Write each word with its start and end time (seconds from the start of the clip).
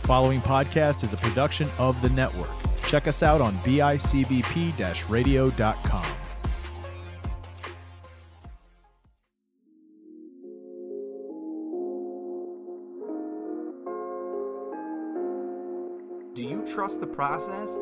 The 0.00 0.06
following 0.06 0.40
podcast 0.40 1.04
is 1.04 1.12
a 1.12 1.16
production 1.18 1.68
of 1.78 2.00
the 2.02 2.08
network. 2.10 2.50
Check 2.84 3.06
us 3.06 3.22
out 3.22 3.40
on 3.40 3.52
bicbp 3.56 5.10
radio.com. 5.10 6.04
Do 16.34 16.44
you 16.44 16.64
trust 16.66 17.00
the 17.00 17.06
process? 17.06 17.76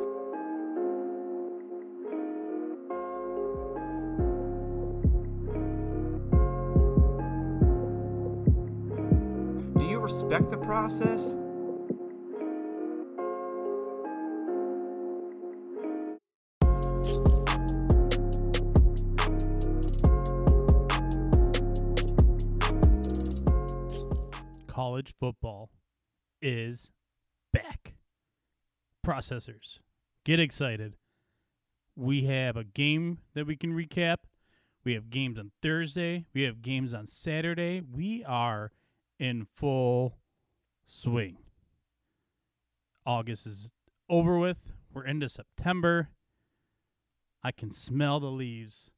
Do 9.79 9.87
you 9.87 9.99
respect 10.01 10.51
the 10.51 10.59
process? 10.59 11.37
College 24.99 25.15
football 25.21 25.71
is 26.43 26.91
back. 27.53 27.95
Processors, 29.07 29.79
get 30.25 30.41
excited. 30.41 30.97
We 31.95 32.25
have 32.25 32.57
a 32.57 32.65
game 32.65 33.19
that 33.35 33.47
we 33.47 33.55
can 33.55 33.73
recap. 33.73 34.17
We 34.85 34.95
have 34.95 35.09
games 35.09 35.39
on 35.39 35.53
Thursday. 35.63 36.27
We 36.35 36.43
have 36.43 36.63
games 36.63 36.93
on 36.93 37.07
Saturday. 37.07 37.81
We 37.81 38.25
are 38.25 38.73
in 39.21 39.47
full 39.55 40.19
swing. 40.89 41.37
August 43.07 43.47
is 43.47 43.71
over 44.11 44.37
with. 44.37 44.73
We're 44.93 45.05
into 45.07 45.29
September. 45.29 46.09
I 47.45 47.53
can 47.53 47.71
smell 47.71 48.19
the 48.19 48.33
leaves. 48.33 48.91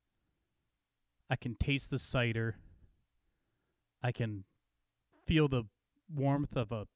I 1.28 1.37
can 1.37 1.56
taste 1.56 1.91
the 1.91 1.98
cider. 1.98 2.56
I 4.03 4.12
can 4.12 4.45
feel 5.27 5.47
the 5.47 5.65
warmth 6.12 6.56
of 6.56 6.72
a 6.72 6.86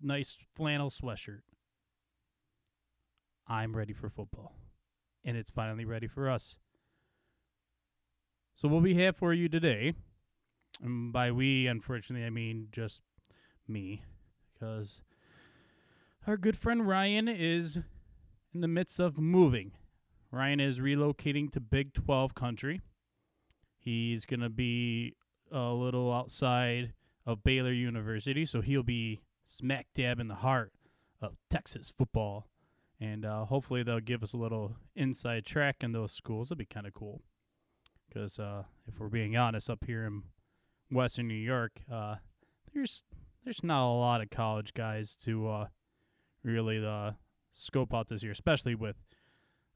nice 0.00 0.36
flannel 0.54 0.90
sweatshirt. 0.90 1.42
I'm 3.46 3.76
ready 3.76 3.92
for 3.92 4.08
football. 4.08 4.54
And 5.24 5.36
it's 5.36 5.50
finally 5.50 5.84
ready 5.84 6.08
for 6.08 6.28
us. 6.28 6.56
So, 8.54 8.68
what 8.68 8.82
we 8.82 8.94
have 8.96 9.16
for 9.16 9.32
you 9.32 9.48
today, 9.48 9.94
and 10.82 11.12
by 11.12 11.30
we, 11.30 11.66
unfortunately, 11.66 12.26
I 12.26 12.30
mean 12.30 12.68
just 12.72 13.02
me, 13.68 14.02
because 14.52 15.00
our 16.26 16.36
good 16.36 16.56
friend 16.56 16.86
Ryan 16.86 17.28
is 17.28 17.78
in 18.54 18.60
the 18.60 18.68
midst 18.68 18.98
of 18.98 19.18
moving. 19.18 19.72
Ryan 20.30 20.60
is 20.60 20.80
relocating 20.80 21.50
to 21.52 21.60
Big 21.60 21.94
12 21.94 22.34
country. 22.34 22.80
He's 23.78 24.24
going 24.24 24.40
to 24.40 24.48
be 24.48 25.14
a 25.50 25.70
little 25.70 26.12
outside 26.12 26.94
of 27.26 27.42
Baylor 27.44 27.72
University, 27.72 28.44
so 28.44 28.60
he'll 28.60 28.82
be 28.82 29.22
smack 29.44 29.86
dab 29.94 30.18
in 30.18 30.28
the 30.28 30.36
heart 30.36 30.72
of 31.20 31.36
Texas 31.50 31.92
football. 31.96 32.48
And 33.00 33.24
uh, 33.24 33.44
hopefully 33.46 33.82
they'll 33.82 34.00
give 34.00 34.22
us 34.22 34.32
a 34.32 34.36
little 34.36 34.76
inside 34.94 35.44
track 35.44 35.76
in 35.80 35.92
those 35.92 36.12
schools. 36.12 36.48
It'll 36.48 36.58
be 36.58 36.64
kind 36.64 36.86
of 36.86 36.94
cool. 36.94 37.22
Because 38.08 38.38
uh, 38.38 38.64
if 38.86 39.00
we're 39.00 39.08
being 39.08 39.36
honest, 39.36 39.70
up 39.70 39.84
here 39.84 40.04
in 40.04 40.22
Western 40.90 41.26
New 41.26 41.34
York, 41.34 41.80
uh, 41.90 42.16
there's 42.72 43.02
there's 43.44 43.64
not 43.64 43.84
a 43.84 43.90
lot 43.98 44.20
of 44.20 44.30
college 44.30 44.72
guys 44.74 45.16
to 45.16 45.48
uh, 45.48 45.66
really 46.44 46.84
uh, 46.84 47.12
scope 47.52 47.92
out 47.92 48.08
this 48.08 48.22
year, 48.22 48.32
especially 48.32 48.74
with 48.74 48.96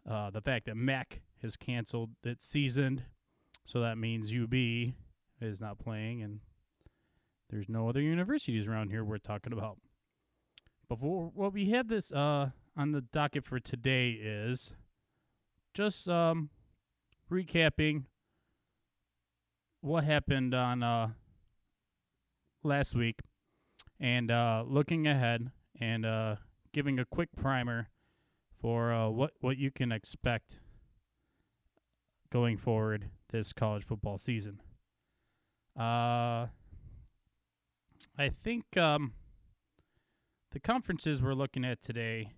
uh, 0.08 0.31
the 0.31 0.41
fact 0.41 0.66
that 0.66 0.77
MAC 0.77 1.22
has 1.42 1.56
canceled 1.56 2.10
its 2.22 2.47
season. 2.47 3.03
So 3.65 3.81
that 3.81 3.98
means 3.98 4.32
UB 4.32 4.54
is 5.41 5.60
not 5.60 5.78
playing, 5.78 6.22
and 6.22 6.41
there's 7.51 7.69
no 7.69 7.89
other 7.89 8.01
universities 8.01 8.67
around 8.67 8.91
here 8.91 9.05
we're 9.05 9.19
talking 9.19 9.53
about. 9.53 9.79
Before 10.89 11.31
what 11.34 11.53
we 11.53 11.71
had 11.71 11.89
this 11.89 12.12
uh 12.12 12.51
on 12.77 12.93
the 12.93 13.01
docket 13.01 13.45
for 13.45 13.59
today 13.59 14.11
is 14.11 14.75
just 15.75 16.09
um 16.09 16.51
recapping 17.31 18.05
what 19.81 20.05
happened 20.05 20.55
on 20.55 20.83
uh 20.83 21.09
last 22.62 22.95
week 22.95 23.21
and 24.01 24.31
uh 24.31 24.65
looking 24.67 25.07
ahead 25.07 25.51
and 25.81 26.07
uh 26.07 26.37
giving 26.73 26.99
a 26.99 27.05
quick 27.05 27.31
primer 27.37 27.89
for 28.61 28.93
uh 28.93 29.09
what 29.09 29.33
what 29.41 29.57
you 29.57 29.71
can 29.71 29.91
expect 29.93 30.59
going 32.31 32.57
forward 32.57 33.11
this 33.31 33.53
college 33.53 33.84
football 33.84 34.19
season. 34.19 34.61
Uh 35.78 36.47
I 38.19 38.31
think 38.31 38.77
um, 38.78 39.12
the 40.53 40.60
conferences 40.60 41.21
we're 41.21 41.34
looking 41.34 41.65
at 41.66 41.82
today, 41.82 42.32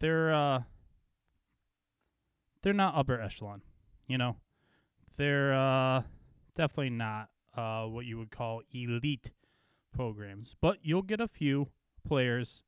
they're 0.00 0.34
uh, 0.34 0.62
they're 2.62 2.74
not 2.74 2.94
upper 2.94 3.18
echelon. 3.18 3.62
You 4.06 4.18
know, 4.18 4.36
they're 5.16 5.54
uh, 5.54 6.02
definitely 6.54 6.90
not 6.90 7.30
uh, 7.56 7.84
what 7.84 8.04
you 8.04 8.18
would 8.18 8.30
call 8.30 8.60
elite 8.70 9.30
programs. 9.94 10.54
But 10.60 10.78
you'll 10.82 11.02
get 11.02 11.20
a 11.22 11.28
few 11.28 11.68
players 12.06 12.62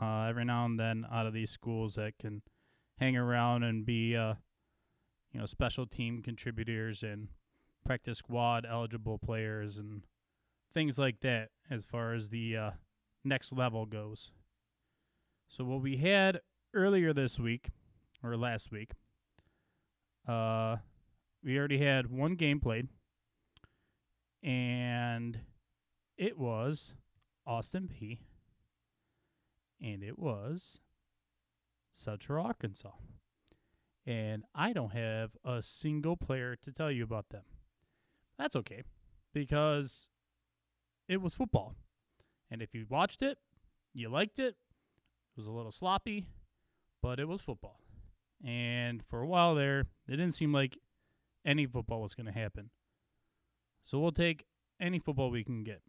uh, 0.00 0.26
every 0.28 0.44
now 0.44 0.64
and 0.66 0.78
then 0.78 1.04
out 1.10 1.26
of 1.26 1.32
these 1.32 1.50
schools 1.50 1.96
that 1.96 2.16
can 2.18 2.42
hang 2.98 3.16
around 3.16 3.64
and 3.64 3.84
be 3.84 4.16
uh, 4.16 4.34
you 5.32 5.40
know 5.40 5.46
special 5.46 5.84
team 5.84 6.22
contributors 6.22 7.02
and 7.02 7.26
practice 7.84 8.18
squad 8.18 8.64
eligible 8.68 9.18
players 9.18 9.78
and 9.78 10.02
things 10.74 10.98
like 10.98 11.20
that 11.20 11.50
as 11.70 11.84
far 11.84 12.12
as 12.14 12.28
the 12.28 12.56
uh, 12.56 12.70
next 13.24 13.52
level 13.52 13.86
goes. 13.86 14.32
So 15.48 15.64
what 15.64 15.80
we 15.80 15.96
had 15.96 16.40
earlier 16.74 17.12
this 17.12 17.38
week 17.38 17.70
or 18.22 18.36
last 18.36 18.70
week, 18.70 18.90
uh, 20.28 20.76
we 21.42 21.56
already 21.58 21.78
had 21.78 22.10
one 22.10 22.34
game 22.34 22.58
played, 22.58 22.88
and 24.42 25.40
it 26.16 26.38
was 26.38 26.94
Austin 27.46 27.88
Peay 27.88 28.18
and 29.80 30.02
it 30.02 30.18
was 30.18 30.80
Central 31.92 32.44
Arkansas. 32.44 32.92
And 34.06 34.44
I 34.54 34.72
don't 34.72 34.92
have 34.92 35.30
a 35.44 35.62
single 35.62 36.16
player 36.16 36.56
to 36.56 36.72
tell 36.72 36.90
you 36.90 37.04
about 37.04 37.30
them. 37.30 37.42
That's 38.38 38.56
okay, 38.56 38.82
because 39.32 40.08
it 41.08 41.20
was 41.20 41.34
football. 41.34 41.74
And 42.50 42.62
if 42.62 42.74
you 42.74 42.86
watched 42.88 43.22
it, 43.22 43.38
you 43.92 44.08
liked 44.08 44.38
it. 44.38 44.56
It 44.56 45.36
was 45.36 45.46
a 45.46 45.52
little 45.52 45.72
sloppy, 45.72 46.26
but 47.02 47.18
it 47.18 47.26
was 47.26 47.40
football. 47.40 47.80
And 48.44 49.02
for 49.04 49.20
a 49.20 49.26
while 49.26 49.54
there, 49.54 49.80
it 50.08 50.16
didn't 50.16 50.32
seem 50.32 50.52
like 50.52 50.78
any 51.44 51.66
football 51.66 52.02
was 52.02 52.14
going 52.14 52.26
to 52.26 52.32
happen. 52.32 52.70
So 53.82 53.98
we'll 53.98 54.12
take 54.12 54.44
any 54.80 54.98
football 54.98 55.30
we 55.30 55.44
can 55.44 55.64
get. 55.64 55.82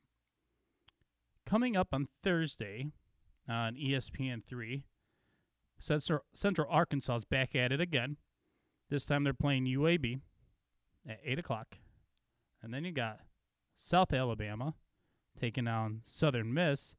Coming 1.45 1.77
up 1.77 1.89
on 1.93 2.07
Thursday 2.23 2.87
on 3.47 3.75
ESPN3, 3.75 4.83
Central, 5.79 6.67
Arkansas 6.69 7.15
is 7.15 7.25
back 7.25 7.55
at 7.55 7.71
it 7.71 7.79
again. 7.79 8.17
This 8.89 9.05
time 9.05 9.23
they're 9.23 9.33
playing 9.33 9.65
UAB 9.65 10.19
at 11.07 11.19
8 11.23 11.39
o'clock. 11.39 11.77
And 12.63 12.73
then 12.73 12.83
you 12.83 12.91
got 12.91 13.19
South 13.77 14.13
Alabama 14.13 14.73
taking 15.39 15.67
on 15.67 16.01
Southern 16.05 16.53
Miss 16.53 16.95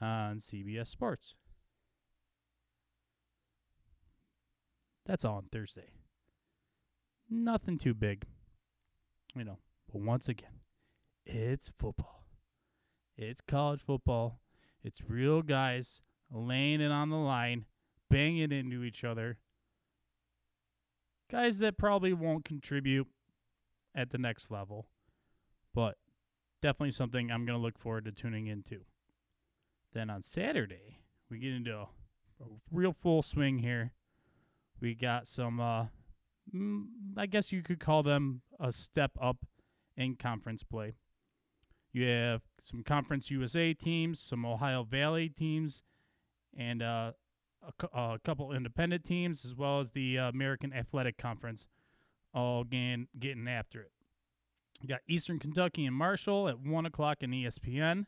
uh, 0.00 0.04
on 0.04 0.38
CBS 0.38 0.88
Sports. 0.88 1.34
That's 5.06 5.24
all 5.24 5.36
on 5.36 5.46
Thursday. 5.50 5.90
Nothing 7.28 7.78
too 7.78 7.94
big, 7.94 8.24
you 9.34 9.44
know. 9.44 9.58
But 9.92 10.02
once 10.02 10.28
again, 10.28 10.60
it's 11.26 11.72
football. 11.78 12.24
It's 13.16 13.40
college 13.40 13.80
football. 13.84 14.40
It's 14.82 15.02
real 15.06 15.42
guys 15.42 16.02
laying 16.30 16.80
it 16.80 16.90
on 16.90 17.10
the 17.10 17.16
line, 17.16 17.66
banging 18.08 18.52
into 18.52 18.82
each 18.82 19.04
other. 19.04 19.38
Guys 21.30 21.58
that 21.58 21.78
probably 21.78 22.12
won't 22.12 22.44
contribute 22.44 23.06
at 23.94 24.10
the 24.10 24.18
next 24.18 24.50
level, 24.50 24.88
but 25.74 25.96
definitely 26.60 26.92
something 26.92 27.30
I'm 27.30 27.44
going 27.46 27.58
to 27.58 27.62
look 27.62 27.78
forward 27.78 28.04
to 28.04 28.12
tuning 28.12 28.46
into. 28.46 28.80
Then 29.92 30.10
on 30.10 30.22
Saturday, 30.22 30.98
we 31.30 31.38
get 31.38 31.52
into 31.52 31.74
a, 31.74 31.82
a 31.82 32.46
real 32.70 32.92
full 32.92 33.22
swing 33.22 33.58
here. 33.58 33.92
We 34.80 34.94
got 34.94 35.28
some, 35.28 35.60
uh, 35.60 35.86
I 37.16 37.26
guess 37.26 37.52
you 37.52 37.62
could 37.62 37.80
call 37.80 38.02
them 38.02 38.42
a 38.58 38.72
step 38.72 39.12
up 39.20 39.38
in 39.96 40.16
conference 40.16 40.62
play. 40.62 40.94
You 41.92 42.06
have 42.06 42.42
some 42.62 42.82
Conference 42.84 43.30
USA 43.30 43.74
teams, 43.74 44.20
some 44.20 44.46
Ohio 44.46 44.84
Valley 44.84 45.28
teams, 45.28 45.82
and 46.56 46.82
uh, 46.82 47.12
a, 47.62 47.98
a 47.98 48.18
couple 48.24 48.52
independent 48.52 49.04
teams, 49.04 49.44
as 49.44 49.54
well 49.54 49.80
as 49.80 49.90
the 49.90 50.18
uh, 50.18 50.28
American 50.28 50.72
Athletic 50.72 51.18
Conference, 51.18 51.66
all 52.32 52.62
getting, 52.62 53.08
getting 53.18 53.48
after 53.48 53.82
it. 53.82 53.90
You 54.80 54.88
got 54.88 55.00
Eastern 55.08 55.38
Kentucky 55.38 55.84
and 55.84 55.94
Marshall 55.94 56.48
at 56.48 56.58
1 56.58 56.86
o'clock 56.86 57.18
in 57.20 57.30
ESPN. 57.30 58.06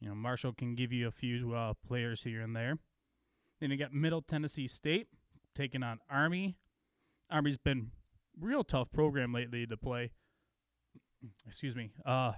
You 0.00 0.10
know, 0.10 0.14
Marshall 0.14 0.52
can 0.52 0.74
give 0.74 0.92
you 0.92 1.08
a 1.08 1.10
few 1.10 1.54
uh, 1.54 1.72
players 1.86 2.22
here 2.22 2.42
and 2.42 2.54
there. 2.54 2.78
Then 3.60 3.70
you 3.70 3.78
got 3.78 3.94
Middle 3.94 4.20
Tennessee 4.20 4.68
State 4.68 5.08
taking 5.54 5.82
on 5.82 6.00
Army. 6.10 6.56
Army's 7.30 7.56
been 7.56 7.90
real 8.38 8.62
tough 8.62 8.90
program 8.92 9.32
lately 9.32 9.66
to 9.66 9.76
play. 9.76 10.12
Excuse 11.46 11.74
me. 11.74 11.92
Uh, 12.04 12.32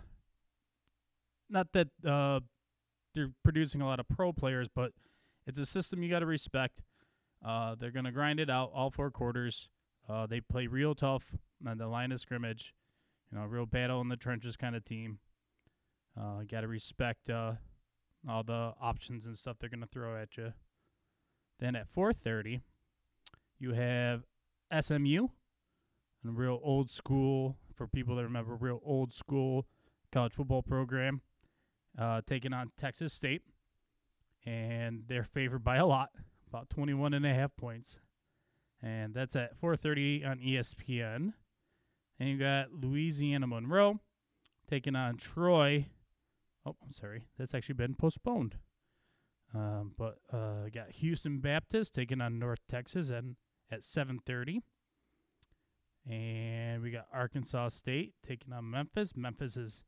not 1.51 1.73
that 1.73 1.89
uh, 2.07 2.41
they're 3.15 3.33
producing 3.43 3.81
a 3.81 3.87
lot 3.87 3.99
of 3.99 4.09
pro 4.09 4.33
players, 4.33 4.69
but 4.73 4.93
it's 5.47 5.59
a 5.59 5.67
system 5.67 6.03
you 6.03 6.11
got 6.11 6.21
to 6.21 6.27
respect. 6.27 6.83
Uh, 7.45 7.75
they're 7.79 7.91
gonna 7.91 8.13
grind 8.13 8.41
it 8.41 8.51
out 8.51 8.71
all 8.75 8.91
four 8.91 9.11
quarters. 9.11 9.69
Uh, 10.09 10.27
they 10.27 10.41
play 10.41 10.67
real 10.67 10.95
tough 10.95 11.37
on 11.67 11.79
the 11.79 11.87
line 11.87 12.13
of 12.13 12.21
scrimmage. 12.21 12.75
You 13.31 13.39
know, 13.39 13.45
real 13.45 13.67
battle 13.67 14.01
in 14.01 14.09
the 14.09 14.17
trenches 14.17 14.57
kind 14.57 14.75
of 14.75 14.85
team. 14.85 15.19
Uh, 16.19 16.43
got 16.49 16.63
to 16.63 16.69
respect 16.69 17.31
uh, 17.31 17.53
all 18.29 18.43
the 18.43 18.75
options 18.81 19.27
and 19.27 19.37
stuff 19.37 19.57
they're 19.61 19.69
gonna 19.69 19.87
throw 19.87 20.21
at 20.21 20.37
you. 20.37 20.53
Then 21.61 21.77
at 21.77 21.89
4:30, 21.89 22.63
you 23.59 23.73
have 23.75 24.25
SMU, 24.71 25.29
a 26.25 26.31
real 26.31 26.61
old 26.63 26.91
school 26.91 27.57
for 27.75 27.87
people 27.87 28.17
that 28.17 28.25
remember 28.25 28.55
real 28.55 28.81
old 28.85 29.13
school 29.13 29.67
college 30.11 30.33
football 30.33 30.63
program, 30.63 31.21
uh, 31.99 32.23
taking 32.27 32.53
on 32.53 32.73
Texas 32.77 33.13
State, 33.13 33.43
and 34.45 35.05
they're 35.07 35.25
favored 35.25 35.63
by 35.63 35.77
a 35.77 35.87
lot, 35.87 36.11
about 36.49 36.71
21 36.71 37.15
and 37.15 37.27
a 37.27 37.35
half 37.35 37.55
points, 37.57 37.99
and 38.83 39.15
that's 39.15 39.37
at 39.37 39.57
4:30 39.57 40.25
on 40.25 40.41
ESPN. 40.41 41.35
And 42.19 42.29
you 42.29 42.39
got 42.39 42.73
Louisiana 42.73 43.47
Monroe 43.47 44.01
taking 44.69 44.97
on 44.97 45.17
Troy. 45.17 45.87
Oh, 46.67 46.77
I'm 46.83 46.93
sorry, 46.93 47.25
that's 47.39 47.55
actually 47.55 47.75
been 47.75 47.95
postponed. 47.95 48.57
Um, 49.55 49.93
but 49.97 50.19
uh, 50.33 50.69
got 50.73 50.91
Houston 50.91 51.39
Baptist 51.39 51.95
taking 51.95 52.21
on 52.21 52.39
North 52.39 52.61
Texas 52.69 53.11
and 53.11 53.37
at 53.71 53.81
7:30. 53.81 54.63
And 56.11 56.83
we 56.83 56.91
got 56.91 57.07
Arkansas 57.13 57.69
State 57.71 58.15
taking 58.27 58.53
on 58.53 58.71
Memphis. 58.71 59.13
Memphis 59.15 59.57
is 59.57 59.83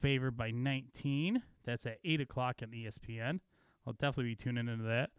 favored 0.00 0.36
by 0.36 0.50
19. 0.50 1.42
That's 1.64 1.86
at 1.86 1.98
8 2.04 2.20
o'clock 2.20 2.56
on 2.62 2.68
ESPN. 2.70 3.40
I'll 3.86 3.94
definitely 3.94 4.32
be 4.32 4.36
tuning 4.36 4.68
into 4.68 4.84
that. 4.84 5.10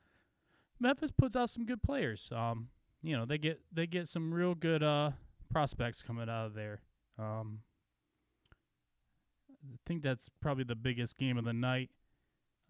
Memphis 0.79 1.11
puts 1.11 1.35
out 1.35 1.49
some 1.49 1.65
good 1.65 1.81
players. 1.81 2.31
Um, 2.33 2.69
you 3.01 3.17
know, 3.17 3.25
they 3.25 3.37
get 3.37 3.61
they 3.71 3.87
get 3.87 4.07
some 4.07 4.33
real 4.33 4.55
good 4.55 4.83
uh 4.83 5.11
prospects 5.49 6.03
coming 6.03 6.29
out 6.29 6.47
of 6.47 6.53
there. 6.53 6.81
Um, 7.17 7.59
I 9.63 9.77
think 9.85 10.03
that's 10.03 10.29
probably 10.41 10.63
the 10.63 10.75
biggest 10.75 11.17
game 11.17 11.37
of 11.37 11.45
the 11.45 11.53
night. 11.53 11.89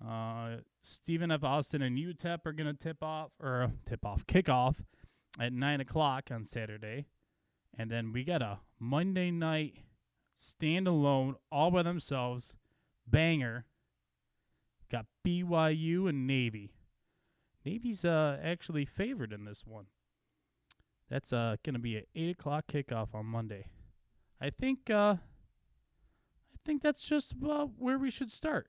Uh, 0.05 0.57
Stephen 0.81 1.31
F. 1.31 1.43
Austin 1.43 1.81
and 1.81 1.97
UTEP 1.97 2.45
are 2.45 2.53
going 2.53 2.67
to 2.67 2.73
tip 2.73 3.03
off 3.03 3.31
or 3.39 3.63
uh, 3.63 3.69
tip 3.85 4.05
off 4.05 4.25
kickoff 4.25 4.75
at 5.39 5.53
nine 5.53 5.81
o'clock 5.81 6.29
on 6.31 6.45
Saturday, 6.45 7.07
and 7.77 7.91
then 7.91 8.11
we 8.13 8.23
got 8.23 8.41
a 8.41 8.59
Monday 8.79 9.29
night 9.29 9.79
standalone 10.39 11.35
all 11.51 11.69
by 11.69 11.83
themselves 11.83 12.53
banger. 13.05 13.65
Got 14.89 15.05
BYU 15.25 16.09
and 16.09 16.25
Navy. 16.25 16.71
Navy's 17.65 18.05
uh 18.05 18.39
actually 18.41 18.85
favored 18.85 19.33
in 19.33 19.45
this 19.45 19.63
one. 19.65 19.85
That's 21.09 21.33
uh 21.33 21.56
gonna 21.63 21.79
be 21.79 21.97
an 21.97 22.03
eight 22.15 22.31
o'clock 22.31 22.65
kickoff 22.67 23.13
on 23.13 23.25
Monday. 23.25 23.67
I 24.39 24.50
think 24.50 24.89
uh 24.89 25.15
I 26.53 26.57
think 26.65 26.81
that's 26.81 27.01
just 27.01 27.31
about 27.31 27.71
where 27.77 27.97
we 27.97 28.11
should 28.11 28.31
start. 28.31 28.67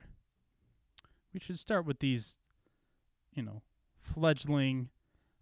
We 1.34 1.40
should 1.40 1.58
start 1.58 1.86
with 1.86 2.00
these, 2.00 2.38
you 3.32 3.42
know, 3.42 3.62
fledgling 4.00 4.88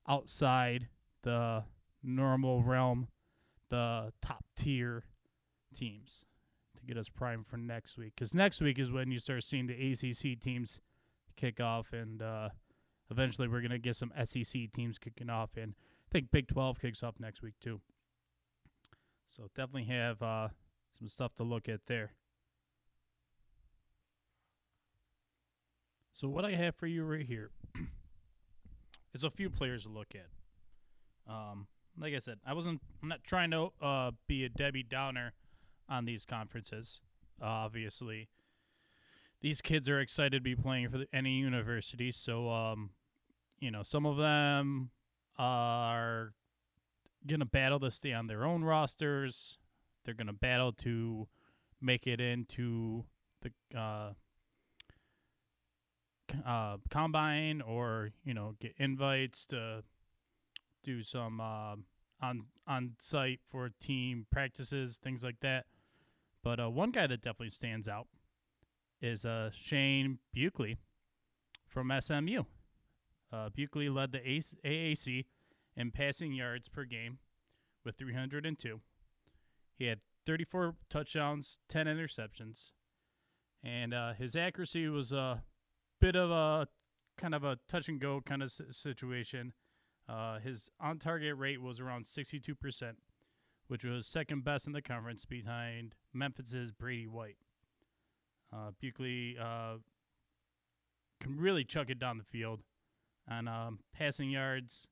outside 0.08 0.88
the 1.22 1.64
normal 2.02 2.62
realm, 2.62 3.08
the 3.70 4.12
top 4.20 4.44
tier 4.56 5.04
teams 5.74 6.24
to 6.76 6.84
get 6.84 6.96
us 6.96 7.08
primed 7.08 7.46
for 7.46 7.56
next 7.56 7.96
week. 7.96 8.14
Because 8.16 8.34
next 8.34 8.60
week 8.60 8.78
is 8.78 8.90
when 8.90 9.10
you 9.10 9.18
start 9.18 9.44
seeing 9.44 9.66
the 9.66 9.92
ACC 9.92 10.40
teams 10.40 10.80
kick 11.36 11.60
off, 11.60 11.92
and 11.92 12.20
uh, 12.22 12.48
eventually 13.10 13.48
we're 13.48 13.60
gonna 13.60 13.78
get 13.78 13.96
some 13.96 14.12
SEC 14.24 14.72
teams 14.72 14.98
kicking 14.98 15.30
off, 15.30 15.50
and 15.56 15.74
I 16.08 16.10
think 16.10 16.30
Big 16.30 16.48
12 16.48 16.80
kicks 16.80 17.02
off 17.02 17.16
next 17.20 17.42
week 17.42 17.54
too. 17.60 17.80
So 19.26 19.44
definitely 19.54 19.84
have 19.84 20.22
uh, 20.22 20.48
some 20.98 21.08
stuff 21.08 21.34
to 21.34 21.42
look 21.42 21.68
at 21.68 21.80
there. 21.86 22.12
So 26.12 26.28
what 26.28 26.46
I 26.46 26.52
have 26.52 26.74
for 26.74 26.86
you 26.86 27.04
right 27.04 27.26
here 27.26 27.50
is 29.14 29.22
a 29.22 29.30
few 29.30 29.50
players 29.50 29.82
to 29.82 29.90
look 29.90 30.14
at. 30.14 30.28
Um, 31.30 31.66
like 32.00 32.14
I 32.14 32.18
said, 32.18 32.38
I 32.46 32.54
wasn't. 32.54 32.80
I'm 33.02 33.08
not 33.08 33.22
trying 33.22 33.50
to 33.50 33.68
uh, 33.82 34.12
be 34.26 34.44
a 34.44 34.48
Debbie 34.48 34.82
Downer 34.82 35.34
on 35.90 36.06
these 36.06 36.24
conferences. 36.24 37.00
obviously, 37.40 38.30
these 39.42 39.60
kids 39.60 39.88
are 39.90 40.00
excited 40.00 40.38
to 40.38 40.40
be 40.40 40.56
playing 40.56 40.88
for 40.88 40.98
the, 40.98 41.06
any 41.12 41.32
university. 41.32 42.10
So, 42.10 42.50
um, 42.50 42.90
you 43.60 43.70
know, 43.70 43.82
some 43.82 44.06
of 44.06 44.16
them 44.16 44.90
are 45.38 46.32
gonna 47.26 47.44
battle 47.46 47.80
to 47.80 47.90
stay 47.90 48.12
on 48.12 48.26
their 48.26 48.44
own 48.44 48.64
rosters. 48.64 49.58
They're 50.04 50.14
gonna 50.14 50.32
battle 50.32 50.72
to 50.74 51.28
make 51.80 52.06
it 52.06 52.20
into 52.20 53.04
the 53.42 53.78
uh, 53.78 54.12
uh, 56.46 56.76
combine 56.90 57.60
or 57.60 58.10
you 58.24 58.34
know 58.34 58.54
get 58.60 58.74
invites 58.78 59.46
to 59.46 59.82
do 60.84 61.02
some 61.02 61.40
uh, 61.40 61.76
on 62.20 62.44
on 62.66 62.92
site 62.98 63.40
for 63.48 63.70
team 63.80 64.26
practices, 64.30 64.98
things 64.98 65.22
like 65.22 65.40
that. 65.40 65.66
But 66.42 66.60
uh, 66.60 66.70
one 66.70 66.90
guy 66.90 67.06
that 67.06 67.22
definitely 67.22 67.50
stands 67.50 67.88
out 67.88 68.06
is 69.00 69.24
uh, 69.24 69.50
Shane 69.52 70.18
Buckley 70.34 70.78
from 71.66 71.92
SMU. 72.00 72.44
Uh, 73.32 73.48
Buckley 73.54 73.88
led 73.88 74.12
the 74.12 74.18
AAC 74.64 75.26
in 75.76 75.90
passing 75.90 76.32
yards 76.32 76.68
per 76.68 76.84
game 76.84 77.18
with 77.84 77.96
302. 77.96 78.80
He 79.76 79.86
had 79.86 80.00
34 80.26 80.74
touchdowns, 80.90 81.58
10 81.68 81.86
interceptions, 81.86 82.72
and 83.62 83.94
uh, 83.94 84.12
his 84.14 84.34
accuracy 84.34 84.88
was 84.88 85.12
a 85.12 85.42
bit 86.00 86.16
of 86.16 86.30
a 86.30 86.68
kind 87.16 87.34
of 87.34 87.44
a 87.44 87.58
touch 87.68 87.88
and 87.88 88.00
go 88.00 88.20
kind 88.24 88.42
of 88.42 88.52
situation. 88.70 89.52
Uh, 90.08 90.38
his 90.38 90.70
on 90.80 90.98
target 90.98 91.36
rate 91.36 91.60
was 91.60 91.80
around 91.80 92.04
62%, 92.04 92.54
which 93.68 93.84
was 93.84 94.06
second 94.06 94.44
best 94.44 94.66
in 94.66 94.72
the 94.72 94.82
conference 94.82 95.24
behind 95.24 95.94
Memphis's 96.14 96.72
Brady 96.72 97.06
White. 97.06 97.36
Uh, 98.52 98.70
Buckley 98.82 99.36
uh, 99.40 99.74
can 101.20 101.36
really 101.36 101.64
chuck 101.64 101.90
it 101.90 101.98
down 101.98 102.16
the 102.16 102.24
field 102.24 102.60
on 103.30 103.48
um, 103.48 103.80
passing 103.92 104.30
yards 104.30 104.86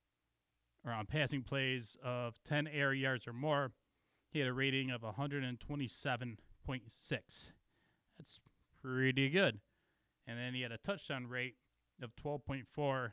or 0.84 0.92
on 0.92 1.06
passing 1.06 1.42
plays 1.42 1.96
of 2.02 2.42
10 2.44 2.66
air 2.68 2.92
yards 2.92 3.26
or 3.26 3.32
more. 3.32 3.72
He 4.30 4.38
had 4.40 4.48
a 4.48 4.52
rating 4.52 4.90
of 4.90 5.02
127.6. 5.02 6.36
That's 8.18 8.40
pretty 8.82 9.30
good. 9.30 9.60
And 10.26 10.38
then 10.38 10.54
he 10.54 10.62
had 10.62 10.72
a 10.72 10.78
touchdown 10.78 11.26
rate 11.26 11.54
of 12.02 12.14
12.4 12.16 13.10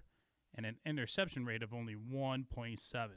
and 0.55 0.65
an 0.65 0.77
interception 0.85 1.45
rate 1.45 1.63
of 1.63 1.73
only 1.73 1.95
1.7. 1.95 3.07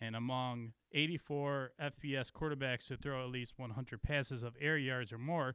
And 0.00 0.16
among 0.16 0.72
84 0.92 1.72
FBS 1.80 2.32
quarterbacks 2.32 2.88
who 2.88 2.96
throw 2.96 3.22
at 3.22 3.30
least 3.30 3.54
100 3.56 4.02
passes 4.02 4.42
of 4.42 4.56
air 4.60 4.76
yards 4.76 5.12
or 5.12 5.18
more, 5.18 5.54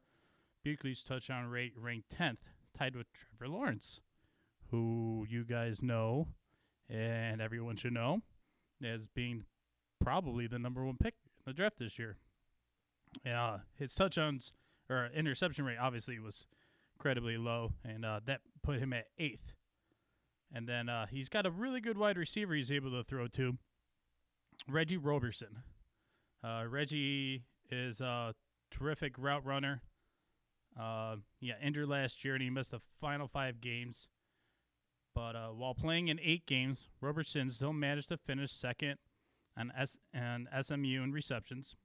Buckley's 0.64 1.04
touchdown 1.04 1.48
rate 1.48 1.74
ranked 1.76 2.16
10th, 2.18 2.38
tied 2.78 2.96
with 2.96 3.08
Trevor 3.12 3.52
Lawrence, 3.52 4.00
who 4.72 5.26
you 5.30 5.44
guys 5.44 5.82
know 5.82 6.28
and 6.90 7.42
everyone 7.42 7.76
should 7.76 7.94
know 7.94 8.22
as 8.84 9.08
being 9.08 9.44
probably 10.04 10.48
the 10.48 10.60
number 10.60 10.86
one 10.86 10.98
pick 10.98 11.16
in 11.46 11.52
the 11.52 11.54
draft 11.54 11.80
this 11.80 11.98
year. 11.98 12.18
Uh, 13.30 13.60
his 13.78 13.94
touchdowns 13.94 14.54
or 14.90 15.10
interception 15.16 15.66
rate 15.66 15.78
obviously 15.80 16.20
was 16.20 16.46
incredibly 16.98 17.38
low, 17.38 17.74
and 17.84 18.06
uh, 18.06 18.20
that 18.26 18.42
put 18.64 18.80
him 18.80 18.94
at 18.94 19.06
eighth. 19.18 19.54
And 20.54 20.68
then 20.68 20.88
uh, 20.88 21.08
he's 21.08 21.30
got 21.30 21.46
a 21.46 21.52
really 21.52 21.82
good 21.82 21.98
wide 21.98 22.18
receiver 22.18 22.54
he's 22.54 22.72
able 22.72 22.92
to 22.92 23.04
throw 23.04 23.28
to, 23.28 23.58
Reggie 24.68 24.98
Roberson. 24.98 25.64
Uh, 26.44 26.64
Reggie 26.70 27.44
is 27.70 28.00
a 28.00 28.34
terrific 28.72 29.16
route 29.18 29.46
runner. 29.46 29.82
Uh, 30.80 31.18
he 31.40 31.52
injured 31.62 31.90
last 31.90 32.24
year 32.24 32.36
and 32.36 32.44
he 32.44 32.50
missed 32.50 32.72
the 32.72 32.82
final 33.02 33.28
five 33.28 33.60
games. 33.60 34.08
But 35.18 35.36
uh, 35.36 35.48
while 35.48 35.74
playing 35.74 36.10
in 36.10 36.20
eight 36.24 36.46
games, 36.46 36.90
Roberson 37.02 37.50
still 37.50 37.74
managed 37.74 38.10
to 38.10 38.18
finish 38.18 38.52
second 38.52 38.98
on 39.58 39.74
S 39.76 39.98
and 40.14 40.48
SMU 40.62 41.02
in 41.02 41.12
receptions 41.12 41.76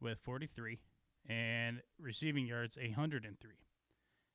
with 0.00 0.20
43 0.20 0.78
and 1.28 1.82
receiving 2.00 2.46
yards 2.46 2.76
103. 2.76 3.50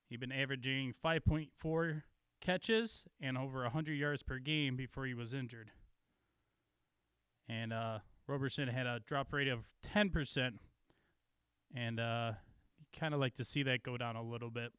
He'd 0.10 0.20
been 0.20 0.34
averaging 0.34 0.94
5.4 1.02 2.02
catches 2.42 3.06
and 3.22 3.38
over 3.38 3.62
100 3.62 3.94
yards 3.94 4.22
per 4.22 4.38
game 4.38 4.76
before 4.76 5.06
he 5.06 5.14
was 5.14 5.34
injured. 5.34 5.72
And 7.48 7.72
uh, 7.72 8.00
Roberson 8.28 8.68
had 8.68 8.86
a 8.86 9.00
drop 9.08 9.32
rate 9.32 9.48
of 9.48 9.70
10%, 9.96 10.56
and 11.74 12.00
uh, 12.02 12.34
kind 13.00 13.14
of 13.14 13.22
like 13.22 13.36
to 13.36 13.46
see 13.46 13.64
that 13.64 13.82
go 13.82 13.96
down 13.96 14.18
a 14.18 14.24
little 14.24 14.50
bit. 14.50 14.74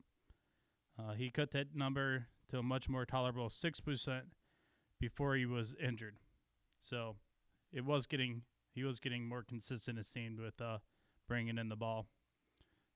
Uh, 0.99 1.14
he 1.14 1.31
cut 1.31 1.52
that 1.52 1.75
number 1.75 2.26
to 2.55 2.61
a 2.61 2.63
much 2.63 2.89
more 2.89 3.05
tolerable 3.05 3.49
6% 3.49 4.21
before 5.01 5.35
he 5.35 5.45
was 5.45 5.75
injured. 5.83 6.15
So 6.81 7.17
it 7.73 7.85
was 7.85 8.07
getting 8.07 8.43
he 8.73 8.85
was 8.85 8.99
getting 8.99 9.29
more 9.29 9.43
consistent 9.43 9.99
it 9.99 10.07
seemed 10.07 10.41
with 10.41 10.61
uh, 10.61 10.79
bringing 11.29 11.59
in 11.59 11.69
the 11.69 11.77
ball. 11.77 12.07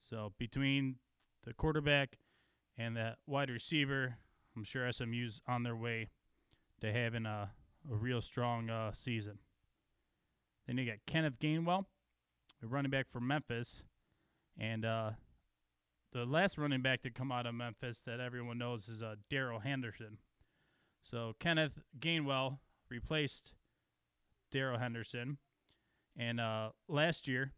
So 0.08 0.32
between 0.38 0.96
the 1.44 1.54
quarterback 1.54 2.18
and 2.76 2.96
that 2.96 3.18
wide 3.26 3.50
receiver, 3.50 4.16
I'm 4.56 4.64
sure 4.64 4.90
SMU's 4.92 5.40
on 5.46 5.62
their 5.62 5.76
way 5.76 6.08
to 6.80 6.92
having 6.92 7.26
a, 7.26 7.50
a 7.90 7.94
real 7.94 8.20
strong 8.20 8.70
uh, 8.70 8.92
season. 8.92 9.38
Then 10.66 10.78
you 10.78 10.86
got 10.86 10.98
Kenneth 11.06 11.38
Gainwell, 11.38 11.86
running 12.60 12.90
back 12.90 13.06
for 13.10 13.20
Memphis, 13.20 13.84
and 14.58 14.84
uh, 14.84 15.10
the 16.12 16.24
last 16.24 16.58
running 16.58 16.82
back 16.82 17.02
to 17.02 17.10
come 17.10 17.30
out 17.30 17.46
of 17.46 17.54
Memphis 17.54 18.00
that 18.06 18.18
everyone 18.20 18.58
knows 18.58 18.88
is 18.88 19.02
uh, 19.02 19.14
Darrell 19.28 19.60
Henderson. 19.60 20.18
So 21.02 21.34
Kenneth 21.38 21.78
Gainwell 21.98 22.58
replaced 22.88 23.52
Darrell 24.50 24.78
Henderson, 24.78 25.36
and 26.16 26.40
uh, 26.40 26.70
last 26.88 27.28
year 27.28 27.52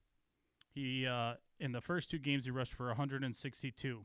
he 0.75 1.07
uh, 1.07 1.35
in 1.59 1.73
the 1.73 1.81
first 1.81 2.11
two 2.11 2.19
games 2.19 2.45
he 2.45 2.51
rushed 2.51 2.75
for 2.75 2.89
162, 2.89 4.05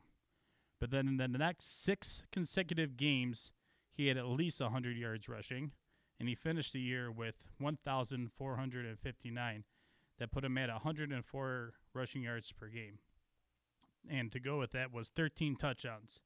but 0.80 0.92
then 0.92 1.08
in 1.08 1.18
the 1.18 1.28
next 1.28 1.84
six 1.84 2.24
consecutive 2.32 2.96
games 2.98 3.52
he 3.94 4.08
had 4.08 4.18
at 4.18 4.28
least 4.28 4.62
100 4.62 4.98
yards 4.98 5.28
rushing, 5.28 5.72
and 6.20 6.30
he 6.30 6.36
finished 6.36 6.74
the 6.74 6.80
year 6.80 7.12
with 7.12 7.36
1,459. 7.60 9.64
That 10.18 10.32
put 10.32 10.46
him 10.46 10.58
at 10.58 10.70
104 10.70 11.74
rushing 11.94 12.22
yards 12.22 12.54
per 12.54 12.68
game 12.68 13.00
and 14.09 14.31
to 14.31 14.39
go 14.39 14.59
with 14.59 14.71
that 14.71 14.91
was 14.91 15.09
13 15.09 15.55
touchdowns. 15.55 16.19